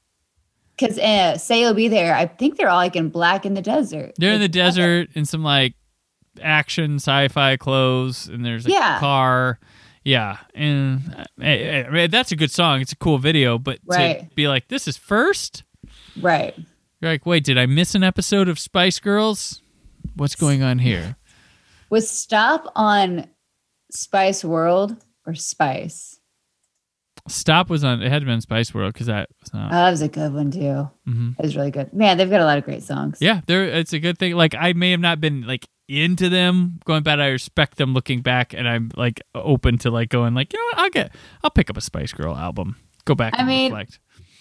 because 0.77 0.99
uh, 0.99 1.37
say 1.39 1.61
you'll 1.61 1.75
be 1.75 1.89
there. 1.89 2.15
I 2.15 2.27
think 2.27 2.57
they're 2.57 2.69
all 2.69 2.77
like 2.77 2.95
in 2.97 3.09
black 3.09 3.45
in 3.47 3.55
the 3.55 3.63
desert. 3.63 4.13
they're 4.19 4.35
in 4.35 4.41
the 4.41 4.49
desert 4.49 5.09
in 5.15 5.25
some 5.25 5.43
like 5.43 5.75
action 6.41 6.97
sci-fi 6.97 7.57
clothes, 7.57 8.29
and 8.29 8.45
there's 8.45 8.67
a 8.67 8.71
Yeah. 8.71 8.99
car, 9.01 9.59
yeah, 10.05 10.39
and 10.55 11.01
uh, 11.17 11.25
eh, 11.43 11.85
eh, 11.93 12.07
that's 12.07 12.31
a 12.33 12.37
good 12.37 12.51
song. 12.53 12.81
It's 12.81 12.93
a 12.93 12.97
cool 12.97 13.19
video, 13.19 13.59
but 13.59 13.81
to 13.91 14.27
be 14.37 14.47
like, 14.47 14.69
this 14.69 14.87
is 14.87 14.97
first, 14.97 15.65
Right. 16.17 16.55
You're 17.01 17.11
like, 17.11 17.27
wait, 17.27 17.45
did 17.45 17.59
I 17.59 17.67
miss 17.67 17.95
an 17.95 18.03
episode 18.03 18.49
of 18.49 18.59
Spice 18.59 18.99
Girls? 18.99 19.63
What's 20.17 20.35
going 20.35 20.63
on 20.63 20.79
here? 20.81 21.17
Was 21.91 22.09
stop 22.09 22.71
on 22.75 23.27
Spice 23.91 24.45
World 24.45 24.97
or 25.27 25.35
Spice? 25.35 26.21
Stop 27.29 27.69
was 27.69 27.85
on. 27.85 28.03
It 28.03 28.11
had 28.11 28.21
to 28.21 28.27
be 28.27 28.33
on 28.33 28.41
Spice 28.41 28.73
World 28.73 28.95
because 28.95 29.07
that 29.09 29.29
was 29.41 29.51
Oh, 29.55 29.69
that 29.71 29.91
was 29.91 30.03
a 30.03 30.09
good 30.09 30.33
one 30.33 30.51
too. 30.51 30.89
mhm. 31.07 31.37
That 31.37 31.43
was 31.45 31.57
really 31.57 31.71
good. 31.71 31.93
Man, 31.93 32.17
they've 32.17 32.31
got 32.31 32.41
a 32.41 32.45
lot 32.45 32.59
of 32.59 32.65
great 32.65 32.83
songs. 32.83 33.19
Yeah, 33.21 33.41
there. 33.47 33.65
It's 33.65 33.93
a 33.93 33.99
good 33.99 34.19
thing. 34.19 34.35
Like 34.35 34.55
I 34.59 34.73
may 34.73 34.91
have 34.93 35.01
not 35.01 35.21
been 35.21 35.47
like 35.47 35.67
into 35.89 36.29
them 36.29 36.81
going 36.85 37.03
back. 37.03 37.19
I 37.19 37.29
respect 37.29 37.77
them 37.77 37.93
looking 37.95 38.23
back, 38.23 38.55
and 38.55 38.67
I'm 38.69 38.91
like 38.97 39.21
open 39.35 39.79
to 39.79 39.91
like 39.91 40.09
going 40.09 40.35
like 40.35 40.53
you 40.53 40.59
know 40.59 40.65
what 40.67 40.79
I'll 40.79 40.91
get 40.91 41.15
I'll 41.43 41.51
pick 41.51 41.69
up 41.71 41.77
a 41.77 41.83
Spice 41.83 42.13
Girl 42.13 42.35
album. 42.35 42.77
Go 43.05 43.15
back 43.15 43.35
I 43.37 43.45
mean, 43.45 43.73
reflect. 43.73 43.99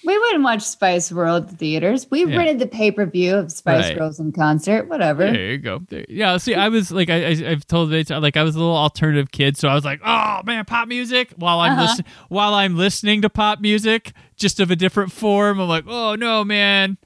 We 0.07 0.17
wouldn't 0.17 0.43
watch 0.43 0.61
Spice 0.63 1.11
World 1.11 1.49
at 1.51 1.57
theaters. 1.59 2.07
We 2.09 2.25
Yeah. 2.25 2.37
rented 2.37 2.59
the 2.59 2.65
pay 2.67 2.91
per 2.91 3.05
view 3.05 3.35
of 3.35 3.51
Spice 3.51 3.89
Right. 3.89 3.97
Girls 3.97 4.19
in 4.19 4.31
concert. 4.31 4.87
Whatever. 4.87 5.29
There 5.31 5.51
you 5.51 5.57
go. 5.57 5.79
There- 5.89 6.05
yeah. 6.07 6.37
See, 6.37 6.55
I 6.55 6.69
was 6.69 6.91
like, 6.91 7.09
I, 7.09 7.25
I, 7.25 7.29
I've 7.51 7.67
told 7.67 7.91
it 7.91 8.09
like 8.09 8.37
I 8.37 8.43
was 8.43 8.55
a 8.55 8.59
little 8.59 8.75
alternative 8.77 9.31
kid, 9.31 9.57
so 9.57 9.67
I 9.67 9.75
was 9.75 9.83
like, 9.83 9.99
oh 10.05 10.41
man, 10.45 10.63
pop 10.65 10.87
music 10.87 11.33
while 11.35 11.59
I'm 11.59 11.73
Uh-huh. 11.73 11.81
listening 11.81 12.05
while 12.29 12.53
I'm 12.53 12.77
listening 12.77 13.21
to 13.23 13.29
pop 13.29 13.59
music, 13.59 14.13
just 14.37 14.59
of 14.61 14.71
a 14.71 14.75
different 14.77 15.11
form. 15.11 15.59
I'm 15.59 15.67
like, 15.67 15.83
oh 15.87 16.15
no, 16.15 16.43
man, 16.45 16.97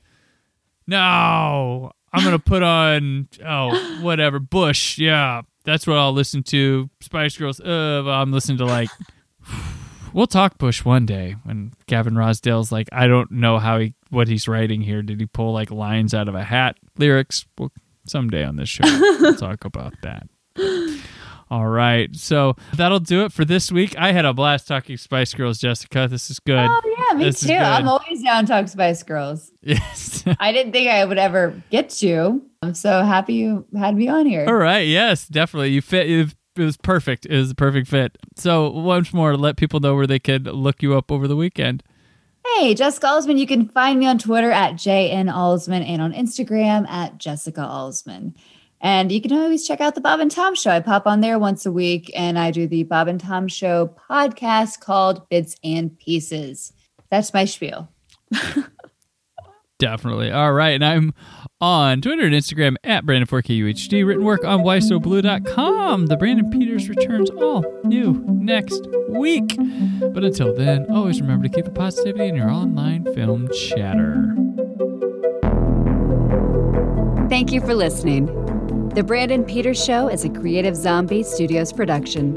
no, 0.87 1.91
I'm 2.13 2.23
gonna 2.23 2.39
put 2.39 2.63
on 2.63 3.27
oh 3.45 3.99
whatever 4.01 4.39
Bush. 4.39 4.97
Yeah, 4.97 5.41
that's 5.65 5.87
what 5.87 5.97
I'll 5.97 6.13
listen 6.13 6.43
to. 6.43 6.89
Spice 6.99 7.37
Girls. 7.37 7.59
Uh, 7.59 8.03
I'm 8.07 8.31
listening 8.31 8.57
to 8.59 8.65
like. 8.65 8.89
We'll 10.13 10.27
talk 10.27 10.57
Bush 10.57 10.83
one 10.83 11.05
day 11.05 11.35
when 11.43 11.73
Gavin 11.87 12.15
Rossdale's 12.15 12.71
like, 12.71 12.89
I 12.91 13.07
don't 13.07 13.31
know 13.31 13.59
how 13.59 13.79
he 13.79 13.93
what 14.09 14.27
he's 14.27 14.47
writing 14.47 14.81
here. 14.81 15.01
Did 15.01 15.19
he 15.19 15.25
pull 15.25 15.53
like 15.53 15.71
lines 15.71 16.13
out 16.13 16.27
of 16.27 16.35
a 16.35 16.43
hat? 16.43 16.77
Lyrics? 16.97 17.45
Well, 17.57 17.71
someday 18.05 18.43
on 18.43 18.55
this 18.57 18.69
show 18.69 18.83
we'll 18.83 19.35
talk 19.37 19.63
about 19.63 19.93
that. 20.01 20.27
All 21.49 21.67
right, 21.67 22.15
so 22.15 22.55
that'll 22.75 23.01
do 23.01 23.25
it 23.25 23.33
for 23.33 23.43
this 23.43 23.73
week. 23.73 23.97
I 23.97 24.13
had 24.13 24.23
a 24.23 24.33
blast 24.33 24.69
talking 24.69 24.95
Spice 24.95 25.33
Girls, 25.33 25.57
Jessica. 25.59 26.07
This 26.09 26.29
is 26.29 26.39
good. 26.39 26.57
Oh 26.69 26.81
yeah, 27.11 27.17
me 27.17 27.25
This 27.25 27.41
too. 27.41 27.53
I'm 27.53 27.89
always 27.89 28.23
down 28.23 28.45
to 28.45 28.51
talk 28.53 28.67
Spice 28.69 29.03
Girls. 29.03 29.51
Yes. 29.61 30.23
I 30.39 30.53
didn't 30.53 30.71
think 30.71 30.89
I 30.89 31.03
would 31.03 31.17
ever 31.17 31.61
get 31.69 32.01
you. 32.01 32.41
I'm 32.61 32.73
so 32.73 33.03
happy 33.03 33.33
you 33.33 33.65
had 33.77 33.95
me 33.95 34.07
on 34.07 34.27
here. 34.27 34.45
All 34.47 34.55
right. 34.55 34.87
Yes, 34.87 35.27
definitely. 35.27 35.71
You 35.71 35.81
fit. 35.81 36.09
It 36.09 36.33
it 36.55 36.63
was 36.63 36.77
perfect. 36.77 37.25
It 37.25 37.37
was 37.37 37.51
a 37.51 37.55
perfect 37.55 37.87
fit. 37.87 38.17
So 38.35 38.69
once 38.69 39.13
more, 39.13 39.37
let 39.37 39.57
people 39.57 39.79
know 39.79 39.95
where 39.95 40.07
they 40.07 40.19
could 40.19 40.45
look 40.47 40.83
you 40.83 40.95
up 40.95 41.11
over 41.11 41.27
the 41.27 41.35
weekend. 41.35 41.83
Hey, 42.45 42.73
Jessica 42.73 43.07
Alsman. 43.07 43.37
You 43.37 43.47
can 43.47 43.69
find 43.69 43.99
me 43.99 44.07
on 44.07 44.17
Twitter 44.17 44.51
at 44.51 44.73
JN 44.73 45.31
Alsman 45.31 45.85
and 45.87 46.01
on 46.01 46.11
Instagram 46.11 46.87
at 46.89 47.17
Jessica 47.17 47.61
Alsman. 47.61 48.33
And 48.81 49.11
you 49.11 49.21
can 49.21 49.31
always 49.31 49.67
check 49.67 49.79
out 49.79 49.93
the 49.93 50.01
Bob 50.01 50.19
and 50.19 50.31
Tom 50.31 50.55
Show. 50.55 50.71
I 50.71 50.79
pop 50.79 51.05
on 51.05 51.21
there 51.21 51.37
once 51.37 51.67
a 51.67 51.71
week 51.71 52.11
and 52.15 52.39
I 52.39 52.49
do 52.49 52.67
the 52.67 52.83
Bob 52.83 53.07
and 53.07 53.19
Tom 53.19 53.47
Show 53.47 53.95
podcast 54.09 54.79
called 54.79 55.29
Bits 55.29 55.55
and 55.63 55.97
Pieces. 55.99 56.73
That's 57.11 57.33
my 57.33 57.45
spiel. 57.45 57.89
Definitely. 59.81 60.29
All 60.31 60.53
right. 60.53 60.75
And 60.75 60.85
I'm 60.85 61.11
on 61.59 62.01
Twitter 62.01 62.21
and 62.21 62.35
Instagram 62.35 62.75
at 62.83 63.03
Brandon4KUHD. 63.03 64.05
Written 64.05 64.23
work 64.23 64.45
on 64.45 64.59
whysoblue.com. 64.59 66.05
The 66.05 66.17
Brandon 66.17 66.51
Peters 66.51 66.87
returns 66.87 67.31
all 67.31 67.65
new 67.83 68.23
next 68.27 68.87
week. 69.09 69.57
But 70.13 70.23
until 70.23 70.53
then, 70.53 70.85
always 70.91 71.19
remember 71.19 71.47
to 71.47 71.53
keep 71.53 71.65
the 71.65 71.71
positivity 71.71 72.27
in 72.27 72.35
your 72.35 72.51
online 72.51 73.11
film 73.15 73.49
chatter. 73.51 74.35
Thank 77.27 77.51
you 77.51 77.59
for 77.59 77.73
listening. 77.73 78.27
The 78.89 79.03
Brandon 79.03 79.43
Peters 79.43 79.83
Show 79.83 80.09
is 80.09 80.23
a 80.25 80.29
Creative 80.29 80.75
Zombie 80.75 81.23
Studios 81.23 81.73
production. 81.73 82.35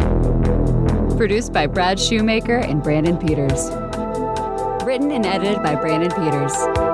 Produced 1.18 1.52
by 1.52 1.66
Brad 1.66 2.00
Shoemaker 2.00 2.56
and 2.56 2.82
Brandon 2.82 3.18
Peters. 3.18 3.68
Written 4.86 5.10
and 5.10 5.26
edited 5.26 5.62
by 5.62 5.74
Brandon 5.74 6.10
Peters. 6.10 6.93